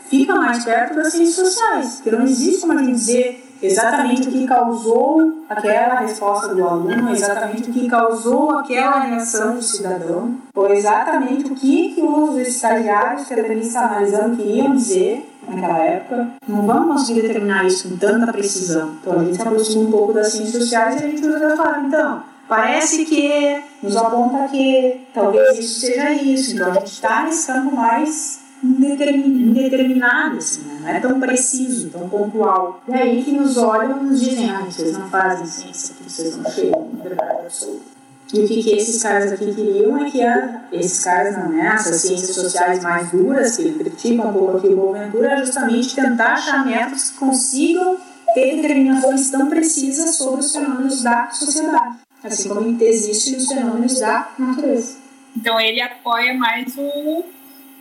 fica 0.10 0.36
mais 0.36 0.64
perto 0.64 0.96
das 0.96 1.12
ciências 1.14 1.36
sociais, 1.36 1.96
porque 1.96 2.12
não 2.12 2.24
existe 2.24 2.62
como 2.62 2.74
a 2.74 2.78
gente 2.78 2.94
dizer 2.94 3.44
exatamente 3.62 4.28
o 4.28 4.32
que 4.32 4.46
causou 4.46 5.44
aquela 5.50 5.96
resposta 6.00 6.54
do 6.54 6.64
aluno, 6.64 7.12
exatamente 7.12 7.70
o 7.70 7.74
que 7.74 7.88
causou 7.88 8.52
aquela 8.52 9.00
reação 9.00 9.56
do 9.56 9.62
cidadão, 9.62 10.36
ou 10.54 10.72
exatamente 10.72 11.52
o 11.52 11.56
que, 11.56 11.94
que 11.94 12.02
os 12.02 12.38
estagiários 12.38 13.28
que 13.28 13.34
a 13.34 13.44
Denise 13.44 13.68
está 13.68 13.86
analisando 13.86 14.38
queriam 14.38 14.76
dizer 14.76 15.28
naquela 15.48 15.80
época. 15.80 16.28
Não 16.48 16.66
vamos 16.66 17.02
conseguir 17.02 17.22
determinar 17.22 17.66
isso 17.66 17.90
com 17.90 17.98
tanta 17.98 18.32
precisão. 18.32 18.92
Então 19.02 19.20
a 19.20 19.24
gente 19.24 19.36
se 19.36 19.42
aproxima 19.42 19.84
um 19.84 19.92
pouco 19.92 20.14
das 20.14 20.32
ciências 20.32 20.64
sociais 20.64 21.02
e 21.02 21.06
a 21.06 21.08
gente 21.08 21.26
usa 21.26 21.56
falar, 21.56 21.84
então, 21.86 22.24
parece 22.48 23.06
que 23.06 23.64
nos 23.82 23.96
aponta 23.96 24.48
que 24.50 25.08
talvez 25.14 25.58
isso 25.58 25.80
seja 25.80 26.12
isso. 26.12 26.54
Então 26.54 26.72
a 26.72 26.74
gente 26.76 26.92
está 26.92 27.24
nesse 27.24 27.48
campo 27.48 27.76
mais 27.76 28.47
indeterminado, 28.64 30.38
assim, 30.38 30.64
né? 30.64 30.80
não 30.82 30.90
é 30.90 31.00
tão 31.00 31.20
preciso, 31.20 31.90
tão 31.90 32.10
pontual. 32.10 32.82
E 32.88 32.94
aí 32.94 33.24
que 33.24 33.32
nos 33.32 33.58
olham 33.58 34.02
e 34.02 34.04
nos 34.06 34.22
dizem, 34.22 34.50
ah, 34.50 34.62
vocês 34.62 34.98
não 34.98 35.10
fazem 35.10 35.46
ciência, 35.46 35.96
que 35.96 36.04
vocês 36.04 36.38
não 36.38 36.50
chegam 36.50 36.90
na 36.94 37.04
verdade 37.04 37.46
absoluta. 37.46 37.98
E 38.34 38.40
o 38.40 38.48
que, 38.48 38.62
que 38.62 38.72
esses 38.72 39.02
caras 39.02 39.32
aqui 39.32 39.54
queriam 39.54 39.98
é 39.98 40.10
que 40.10 40.22
a, 40.22 40.66
esses 40.72 41.04
caras, 41.04 41.38
não, 41.38 41.50
né, 41.50 41.72
essas 41.74 42.02
ciências 42.02 42.36
sociais 42.36 42.84
mais 42.84 43.10
duras, 43.10 43.56
que 43.56 43.62
ele 43.62 43.80
critica 43.80 44.28
um 44.28 44.34
pouco 44.34 44.58
aqui 44.58 44.68
o 44.68 44.76
Boaventura, 44.76 45.32
é 45.32 45.38
justamente 45.38 45.96
tentar 45.96 46.34
achar 46.34 46.66
métodos 46.66 47.12
que 47.12 47.18
consigam 47.18 47.98
ter 48.34 48.56
determinações 48.58 49.30
tão 49.30 49.48
precisas 49.48 50.16
sobre 50.16 50.42
os 50.42 50.52
fenômenos 50.52 51.02
da 51.04 51.30
sociedade, 51.30 52.00
assim 52.22 52.50
como 52.50 52.84
existem 52.84 53.38
os 53.38 53.48
fenômenos 53.48 54.00
da 54.00 54.30
natureza. 54.38 54.98
Então 55.36 55.58
ele 55.60 55.82
apoia 55.82 56.34
mais 56.34 56.76
o 56.78 57.24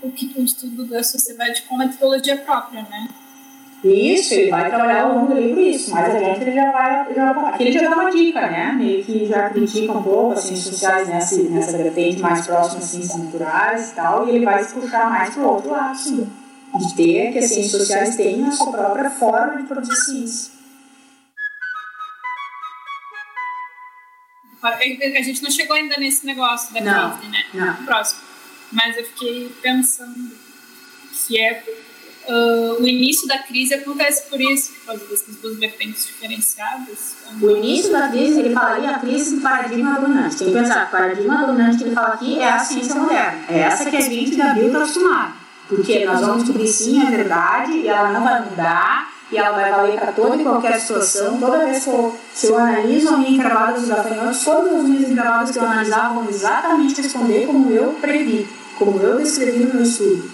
o, 0.07 0.13
que, 0.13 0.33
o 0.37 0.45
estudo 0.45 0.85
da 0.85 1.03
sociedade 1.03 1.63
com 1.63 1.77
metodologia 1.77 2.37
própria, 2.37 2.83
né? 2.83 3.09
Isso, 3.85 4.35
ele 4.35 4.51
vai 4.51 4.69
trabalhar 4.69 5.03
ao 5.03 5.15
longo 5.15 5.35
do 5.35 5.41
livro 5.41 5.61
isso, 5.61 5.93
mas 5.93 6.15
a 6.15 6.19
gente 6.19 6.53
já 6.53 6.73
vai. 6.73 7.15
Já, 7.15 7.31
aqui 7.31 7.63
ele 7.63 7.73
já 7.73 7.89
dá 7.89 7.97
uma 7.97 8.11
dica, 8.11 8.41
né? 8.41 8.73
Meio 8.73 9.05
que 9.05 9.27
já 9.27 9.51
critica 9.51 9.93
um 9.93 10.03
pouco 10.03 10.33
as 10.33 10.41
ciências 10.41 10.75
sociais 10.75 11.09
nessa, 11.09 11.43
nessa 11.43 11.77
vertente 11.77 12.21
mais 12.21 12.47
próxima 12.47 12.79
às 12.79 12.85
ciências 12.85 13.23
naturais 13.23 13.91
e 13.91 13.95
tal, 13.95 14.29
e 14.29 14.37
ele 14.37 14.45
vai 14.45 14.65
se 14.65 14.75
puxar 14.75 15.11
mais 15.11 15.35
para 15.35 15.43
o 15.43 15.49
outro 15.49 15.71
lado, 15.71 15.97
sim. 15.97 16.29
De 16.75 16.95
ter 16.95 17.33
que 17.33 17.39
as 17.39 17.47
ciências 17.47 17.81
sociais 17.81 18.17
tenham 18.17 18.49
a 18.49 18.53
sua 18.53 18.73
própria 18.73 19.11
forma 19.11 19.57
de 19.59 19.63
produzir 19.65 19.97
ciência. 19.97 20.57
A 24.63 25.23
gente 25.23 25.43
não 25.43 25.51
chegou 25.51 25.77
ainda 25.77 25.97
nesse 25.97 26.27
negócio 26.27 26.75
da 26.75 26.81
crise, 26.81 27.31
né? 27.31 27.45
Não. 27.55 27.85
Próximo 27.85 28.26
mas 28.73 28.97
eu 28.97 29.05
fiquei 29.05 29.51
pensando 29.63 30.31
que 31.27 31.39
é 31.41 31.63
uh, 32.29 32.83
o 32.83 32.87
início 32.87 33.27
da 33.27 33.39
crise 33.39 33.75
acontece 33.75 34.29
por 34.29 34.41
isso, 34.41 34.73
por 34.73 34.87
causa 34.87 35.05
dessas 35.07 35.37
duas 35.37 35.57
vertentes 35.59 36.07
diferenciadas. 36.07 37.17
O 37.41 37.51
início 37.51 37.91
da 37.93 38.09
crise, 38.09 38.41
ele 38.41 38.55
falaria 38.55 38.91
a 38.91 38.99
crise 38.99 39.37
do 39.37 39.43
paradigma 39.43 39.99
dominante. 40.01 40.37
Tem 40.37 40.49
que 40.49 40.53
pensar, 40.53 40.87
o 40.87 40.91
paradigma 40.91 41.47
dominante 41.47 41.79
que 41.79 41.85
ele 41.85 41.95
fala 41.95 42.15
aqui 42.15 42.39
é 42.39 42.49
a 42.49 42.59
ciência 42.59 42.95
moderna. 42.95 43.45
É 43.49 43.61
essa 43.61 43.91
que 43.91 43.97
a 43.97 44.01
gente 44.01 44.37
já 44.37 44.55
viu 44.55 44.67
está 44.67 44.79
acostumado. 44.79 45.35
Porque 45.69 46.05
nós 46.05 46.21
vamos 46.21 46.45
descobrir 46.45 46.69
sim 46.69 47.03
a 47.03 47.11
verdade 47.11 47.73
e 47.73 47.89
ela 47.89 48.13
não 48.13 48.23
vai 48.23 48.45
mudar 48.45 49.17
e 49.31 49.37
ela 49.37 49.51
vai 49.51 49.71
valer 49.71 49.99
para 49.99 50.13
toda 50.13 50.37
e 50.37 50.45
qualquer 50.45 50.81
situação. 50.81 51.39
Toda 51.41 51.65
vez 51.65 51.83
que 51.83 51.91
eu, 51.91 52.17
eu 52.45 52.59
analiso 52.59 53.09
a 53.09 53.17
minha 53.17 53.31
encravada 53.31 53.73
dos 53.73 53.89
gafanhotos, 53.89 54.45
todas 54.45 54.75
as 54.75 54.85
minhas 54.85 55.11
encravadas 55.11 55.51
que 55.51 55.59
eu 55.59 55.65
analisava 55.65 56.15
vão 56.15 56.29
exatamente 56.29 57.03
responder 57.03 57.47
como 57.47 57.71
eu 57.71 57.95
previ, 58.01 58.47
como 58.79 59.01
eu 59.01 59.19
descrevi 59.19 59.65
no 59.65 59.75
meu 59.75 59.83
estudo. 59.83 60.31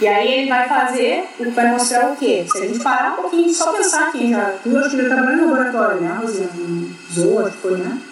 E 0.00 0.08
aí 0.08 0.32
ele 0.32 0.48
vai 0.48 0.68
fazer, 0.68 1.28
ele 1.38 1.50
vai 1.52 1.70
mostrar 1.70 2.10
o 2.10 2.16
quê? 2.16 2.44
Se 2.50 2.58
a 2.58 2.66
gente 2.66 2.80
parar 2.80 3.12
um 3.12 3.22
pouquinho, 3.22 3.54
só 3.54 3.72
pensar 3.72 4.08
aqui, 4.08 4.30
já, 4.30 4.58
tu 4.62 4.76
acho 4.76 4.90
que 4.90 4.96
ele 4.96 5.08
trabalhou 5.08 5.36
no 5.36 5.50
laboratório, 5.52 6.00
né, 6.00 6.18
Rosiane? 6.20 6.96
Zoa, 7.12 7.50
que 7.50 7.56
foi, 7.58 7.76
né? 7.78 8.02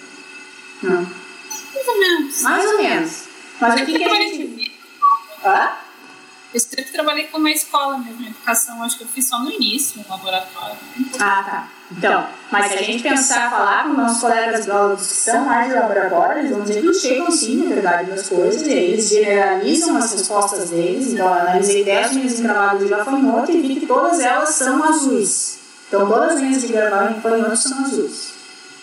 Não. 0.83 1.07
Mais 1.75 1.89
ou 1.89 1.99
menos. 1.99 2.43
Mais 2.43 2.67
ou 2.67 2.77
menos. 2.79 3.25
Mas 3.61 3.81
o 3.81 3.85
que, 3.85 3.99
que 3.99 4.05
a 4.05 4.15
gente... 4.15 4.73
Hã? 5.45 5.73
Eu 6.55 6.61
sempre 6.61 6.85
trabalhei 6.93 7.25
com 7.29 7.39
uma 7.39 7.51
escola 7.51 7.99
mesmo, 7.99 8.27
educação, 8.27 8.83
acho 8.83 8.99
que 8.99 9.05
eu 9.05 9.09
fiz 9.09 9.27
só 9.27 9.41
no 9.41 9.51
início, 9.51 10.01
no 10.01 10.09
laboratório. 10.09 10.77
Ah, 11.19 11.43
tá. 11.43 11.69
Então, 11.97 12.27
mas 12.51 12.73
se 12.73 12.79
a 12.79 12.83
gente 12.83 13.03
pensar, 13.03 13.51
falar 13.51 13.85
com 13.85 13.95
nossos 13.95 14.21
colegas 14.21 14.67
biólogos 14.67 15.07
que 15.07 15.15
são 15.15 15.45
mais 15.45 15.69
de 15.69 15.75
laboratório, 15.75 16.39
eles 16.41 16.51
vão 16.51 16.61
dizer 16.63 16.81
que 16.81 16.87
eles 16.87 17.01
chegam 17.01 17.31
sim 17.31 17.57
na 17.57 17.75
verdade 17.75 18.11
das 18.11 18.29
coisas, 18.29 18.63
e 18.67 18.73
eles 18.73 19.09
generalizam 19.09 19.97
as 19.97 20.13
respostas 20.13 20.71
deles. 20.71 21.13
Então, 21.13 21.27
eu 21.27 21.33
analisei 21.33 21.85
10 21.85 22.13
linhas 22.13 22.37
de 22.37 22.43
gravado 22.43 22.79
de 22.79 22.91
gafanhoto 22.91 23.53
e 23.53 23.61
vi 23.61 23.77
que 23.77 23.87
todas 23.87 24.21
elas 24.21 24.51
são 24.51 24.83
azuis. 24.85 25.59
Então, 25.89 26.09
todas 26.09 26.33
as 26.33 26.41
linhas 26.41 26.63
de 26.63 26.69
gafanhoto 26.69 27.57
são 27.57 27.85
azuis. 27.85 28.33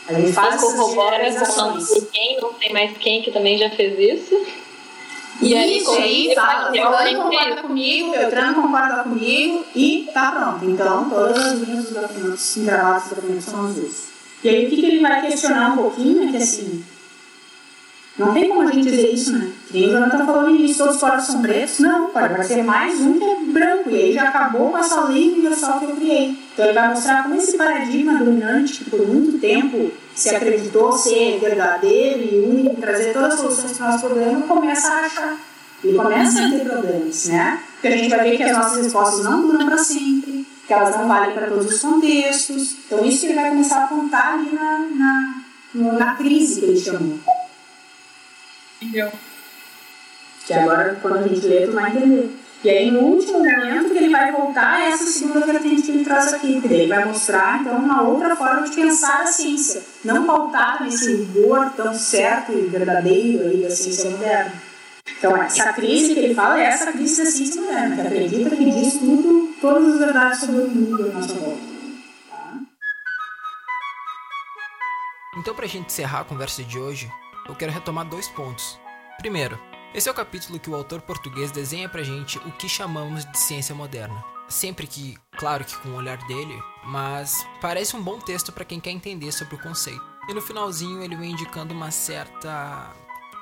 A 0.08 0.14
gente 0.14 0.34
faz 0.34 0.56
essas 0.56 0.90
generalizações. 0.90 1.90
Quem 2.12 2.40
não 2.42 2.54
tem 2.54 2.74
mais 2.74 2.98
quem 2.98 3.22
que 3.22 3.32
também 3.32 3.58
já 3.58 3.70
fez 3.70 4.00
isso? 4.00 4.46
E 5.42 5.56
aí, 5.56 5.78
Isso, 5.78 5.92
aí 5.92 6.34
fala, 6.36 6.72
fulano 6.72 7.24
concorda 7.24 7.62
comigo, 7.62 8.12
Beltrano 8.12 8.62
concorda 8.62 9.04
comigo 9.04 9.66
e 9.74 10.10
tá 10.14 10.32
pronto. 10.32 10.66
Então, 10.66 11.10
todas 11.10 11.38
as 11.38 11.60
linhas 11.60 11.86
dos 11.86 11.94
documentos 11.94 12.58
gravados 12.58 13.04
dos 13.04 13.14
documentos 13.14 13.46
são 13.46 13.66
azuis. 13.66 14.10
E 14.44 14.50
aí, 14.50 14.66
o 14.66 14.70
que, 14.70 14.76
que 14.76 14.86
ele 14.86 15.02
vai 15.02 15.22
questionar 15.22 15.74
um 15.74 15.78
pouquinho 15.78 16.28
é 16.28 16.32
que 16.32 16.38
assim, 16.38 16.84
não 18.20 18.34
tem 18.34 18.50
como 18.50 18.68
a 18.68 18.72
gente 18.72 18.90
dizer 18.90 19.14
isso, 19.14 19.32
né? 19.32 19.50
Nem 19.72 19.88
o 19.88 19.92
Jonathan 19.92 20.26
falou 20.26 20.42
no 20.44 20.50
início, 20.50 20.80
todos 20.80 20.96
os 20.96 21.02
poros 21.02 21.24
são 21.24 21.42
pretos. 21.42 21.80
Não, 21.80 22.10
pode 22.10 22.46
ser 22.46 22.64
mais 22.64 23.00
um 23.00 23.18
que 23.18 23.24
é 23.24 23.36
branco. 23.46 23.90
E 23.92 23.96
aí 23.96 24.14
já 24.14 24.24
acabou 24.24 24.72
com 24.72 24.78
essa 24.78 25.06
lei 25.06 25.30
universal 25.30 25.80
que 25.80 25.86
eu 25.86 25.96
criei. 25.96 26.38
Então 26.54 26.66
ele 26.66 26.74
vai 26.74 26.90
mostrar 26.90 27.24
como 27.24 27.36
esse 27.36 27.58
paradigma 27.58 28.20
dominante, 28.20 28.84
que 28.84 28.90
por 28.90 29.08
muito 29.08 29.40
tempo 29.40 29.90
se 30.20 30.36
acreditou 30.36 30.92
ser 30.92 31.40
verdadeiro 31.40 32.20
e 32.20 32.40
único, 32.40 32.82
trazer 32.82 33.14
todas 33.14 33.34
as 33.34 33.40
soluções 33.40 33.78
para 33.78 33.88
o 33.88 33.92
nosso 33.92 34.06
problema, 34.06 34.42
começa 34.42 34.90
a 34.90 35.06
achar. 35.06 35.38
E 35.82 35.94
começa 35.94 36.46
a 36.46 36.50
ter 36.50 36.66
problemas, 36.66 37.26
né? 37.28 37.64
Porque 37.74 37.88
a 37.88 37.92
gente 37.92 38.10
vai 38.10 38.30
ver 38.30 38.38
que 38.38 38.44
as 38.44 38.58
nossas 38.58 38.84
respostas 38.84 39.24
não 39.24 39.48
duram 39.48 39.66
para 39.66 39.78
sempre, 39.78 40.46
que 40.68 40.74
elas 40.74 40.98
não 40.98 41.08
valem 41.08 41.34
para 41.34 41.48
todos 41.48 41.68
os 41.68 41.80
contextos. 41.80 42.76
Então 42.86 43.06
isso 43.06 43.22
que 43.22 43.26
ele 43.28 43.36
vai 43.36 43.50
começar 43.50 43.80
a 43.80 43.84
apontar 43.86 44.34
ali 44.34 44.52
na, 44.52 44.80
na, 45.74 45.94
na 45.94 46.16
crise 46.16 46.60
que 46.60 46.66
ele 46.66 46.80
chamou. 46.80 47.18
Entendeu? 48.82 49.10
Que 50.46 50.54
agora, 50.54 51.00
quando 51.02 51.18
a 51.18 51.28
gente 51.28 51.48
lê, 51.48 51.66
tu 51.66 51.72
vai 51.72 51.92
entender. 51.92 52.30
E 52.62 52.70
aí, 52.70 52.92
no 52.92 53.00
último 53.00 53.40
momento, 53.40 53.90
que 53.90 53.98
ele 53.98 54.10
vai 54.10 54.34
voltar 54.34 54.74
a 54.74 54.86
essa 54.90 55.06
segunda 55.06 55.46
vertente 55.46 55.82
que 55.82 55.92
ele 55.92 56.04
traz 56.04 56.34
aqui, 56.34 56.60
que 56.60 56.68
ele 56.68 56.88
vai 56.88 57.06
mostrar, 57.06 57.62
então, 57.62 57.78
uma 57.78 58.02
outra 58.02 58.36
forma 58.36 58.68
de 58.68 58.76
pensar 58.76 59.22
a 59.22 59.28
ciência, 59.28 59.82
não 60.04 60.26
pautada 60.26 60.84
nesse 60.84 61.16
rigor 61.16 61.72
tão 61.78 61.94
certo 61.94 62.52
e 62.52 62.64
verdadeiro 62.64 63.46
aí 63.46 63.62
da 63.62 63.70
ciência 63.70 64.10
moderna. 64.10 64.52
Então, 65.18 65.38
essa 65.38 65.72
crise 65.72 66.14
que 66.14 66.20
ele 66.20 66.36
fala 66.36 66.60
é 66.60 66.66
essa 66.66 66.92
crise 66.92 67.24
da 67.24 67.32
ciência 67.32 67.62
moderna, 67.62 67.96
que 67.96 68.02
acredita 68.02 68.56
que 68.56 68.72
diz 68.72 68.94
tudo, 68.94 69.54
todas 69.62 69.94
as 69.94 70.00
verdades 70.00 70.40
sobre 70.42 70.62
o 70.62 70.70
mundo 70.70 71.06
à 71.06 71.14
nossa 71.14 71.34
volta. 71.36 71.62
Tá? 72.30 72.60
Então, 75.38 75.56
para 75.56 75.66
a 75.66 75.70
gente 75.70 75.86
encerrar 75.86 76.22
a 76.22 76.26
conversa 76.26 76.62
de 76.62 76.78
hoje, 76.78 77.10
eu 77.48 77.56
quero 77.56 77.72
retomar 77.72 78.06
dois 78.06 78.28
pontos. 78.28 78.78
Primeiro, 79.18 79.58
esse 79.94 80.08
é 80.08 80.12
o 80.12 80.16
capítulo 80.16 80.60
que 80.60 80.70
o 80.70 80.76
autor 80.76 81.02
português 81.02 81.52
desenha 81.52 81.90
pra 81.90 82.04
gente 82.04 82.38
o 82.40 82.52
que 82.52 82.70
chamamos 82.70 83.26
de 83.26 83.38
ciência 83.40 83.74
moderna. 83.74 84.24
Sempre 84.48 84.88
que, 84.88 85.18
claro 85.38 85.64
que 85.64 85.78
com 85.78 85.90
o 85.90 85.96
olhar 85.96 86.18
dele, 86.28 86.62
mas 86.86 87.46
parece 87.62 87.96
um 87.96 88.02
bom 88.02 88.20
texto 88.20 88.52
para 88.52 88.66
quem 88.66 88.80
quer 88.80 88.92
entender 88.92 89.32
sobre 89.32 89.56
o 89.56 89.62
conceito. 89.62 90.04
E 90.28 90.34
no 90.34 90.42
finalzinho 90.42 91.04
ele 91.04 91.16
vem 91.16 91.32
indicando 91.32 91.74
uma 91.74 91.92
certa 91.92 92.94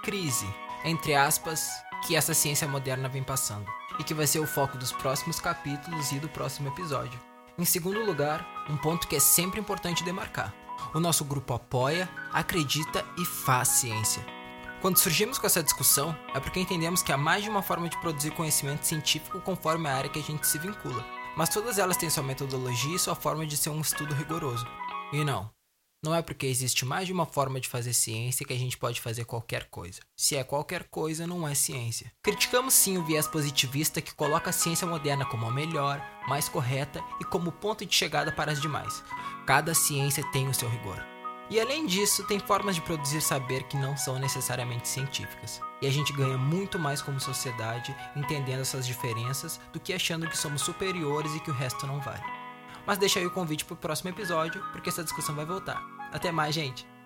crise, 0.03 0.47
entre 0.85 1.15
aspas, 1.15 1.69
que 2.05 2.15
essa 2.15 2.33
ciência 2.33 2.67
moderna 2.67 3.09
vem 3.09 3.23
passando, 3.23 3.65
e 3.99 4.03
que 4.03 4.13
vai 4.13 4.27
ser 4.27 4.39
o 4.39 4.47
foco 4.47 4.77
dos 4.77 4.91
próximos 4.91 5.39
capítulos 5.39 6.11
e 6.11 6.19
do 6.19 6.29
próximo 6.29 6.69
episódio. 6.69 7.19
Em 7.57 7.65
segundo 7.65 8.05
lugar, 8.05 8.45
um 8.69 8.77
ponto 8.77 9.07
que 9.07 9.15
é 9.15 9.19
sempre 9.19 9.59
importante 9.59 10.03
demarcar. 10.03 10.53
O 10.93 10.99
nosso 10.99 11.25
grupo 11.25 11.53
apoia, 11.53 12.07
acredita 12.31 13.03
e 13.17 13.25
faz 13.25 13.67
ciência. 13.69 14.36
Quando 14.81 14.97
surgimos 14.97 15.39
com 15.39 15.47
essa 15.47 15.63
discussão, 15.63 16.15
é 16.35 16.39
porque 16.39 16.59
entendemos 16.59 17.01
que 17.01 17.11
há 17.11 17.17
mais 17.17 17.43
de 17.43 17.49
uma 17.49 17.63
forma 17.63 17.89
de 17.89 17.99
produzir 17.99 18.31
conhecimento 18.31 18.85
científico 18.85 19.41
conforme 19.41 19.89
a 19.89 19.95
área 19.95 20.09
que 20.09 20.19
a 20.19 20.23
gente 20.23 20.45
se 20.45 20.59
vincula, 20.59 21.03
mas 21.35 21.49
todas 21.49 21.79
elas 21.79 21.97
têm 21.97 22.09
sua 22.09 22.23
metodologia 22.23 22.95
e 22.95 22.99
sua 22.99 23.15
forma 23.15 23.45
de 23.45 23.57
ser 23.57 23.71
um 23.71 23.81
estudo 23.81 24.13
rigoroso. 24.13 24.67
E 25.11 25.23
não, 25.23 25.49
não 26.03 26.13
é 26.13 26.21
porque 26.21 26.45
existe 26.45 26.85
mais 26.85 27.07
de 27.07 27.13
uma 27.13 27.25
forma 27.25 27.59
de 27.59 27.67
fazer 27.67 27.91
ciência 27.91 28.45
que 28.45 28.53
a 28.53 28.57
gente 28.57 28.77
pode 28.77 29.01
fazer 29.01 29.25
qualquer 29.25 29.65
coisa. 29.65 29.99
Se 30.15 30.35
é 30.35 30.43
qualquer 30.43 30.83
coisa, 30.83 31.25
não 31.25 31.47
é 31.47 31.55
ciência. 31.55 32.11
Criticamos 32.21 32.75
sim 32.75 32.99
o 32.99 33.03
viés 33.03 33.27
positivista 33.27 33.99
que 33.99 34.13
coloca 34.13 34.51
a 34.51 34.53
ciência 34.53 34.85
moderna 34.85 35.25
como 35.25 35.47
a 35.47 35.51
melhor, 35.51 35.99
mais 36.27 36.47
correta 36.47 37.03
e 37.19 37.25
como 37.25 37.51
ponto 37.51 37.83
de 37.83 37.95
chegada 37.95 38.31
para 38.31 38.51
as 38.51 38.61
demais. 38.61 39.03
Cada 39.47 39.73
ciência 39.73 40.23
tem 40.31 40.47
o 40.47 40.53
seu 40.53 40.69
rigor. 40.69 41.16
E 41.49 41.59
além 41.59 41.85
disso, 41.85 42.25
tem 42.25 42.39
formas 42.39 42.75
de 42.75 42.81
produzir 42.81 43.21
saber 43.21 43.63
que 43.63 43.77
não 43.77 43.95
são 43.95 44.19
necessariamente 44.19 44.87
científicas. 44.87 45.61
E 45.81 45.87
a 45.87 45.91
gente 45.91 46.11
ganha 46.11 46.37
muito 46.37 46.77
mais 46.77 47.01
como 47.01 47.19
sociedade 47.19 47.95
entendendo 48.15 48.61
essas 48.61 48.85
diferenças 48.85 49.59
do 49.71 49.79
que 49.79 49.93
achando 49.93 50.27
que 50.27 50.37
somos 50.37 50.61
superiores 50.61 51.33
e 51.35 51.39
que 51.39 51.51
o 51.51 51.53
resto 51.53 51.87
não 51.87 52.01
vale. 52.01 52.23
Mas 52.85 52.97
deixa 52.97 53.19
aí 53.19 53.25
o 53.25 53.31
convite 53.31 53.63
para 53.63 53.75
o 53.75 53.77
próximo 53.77 54.09
episódio, 54.09 54.61
porque 54.71 54.89
essa 54.89 55.03
discussão 55.03 55.35
vai 55.35 55.45
voltar. 55.45 55.81
Até 56.11 56.31
mais, 56.31 56.53
gente! 56.53 56.96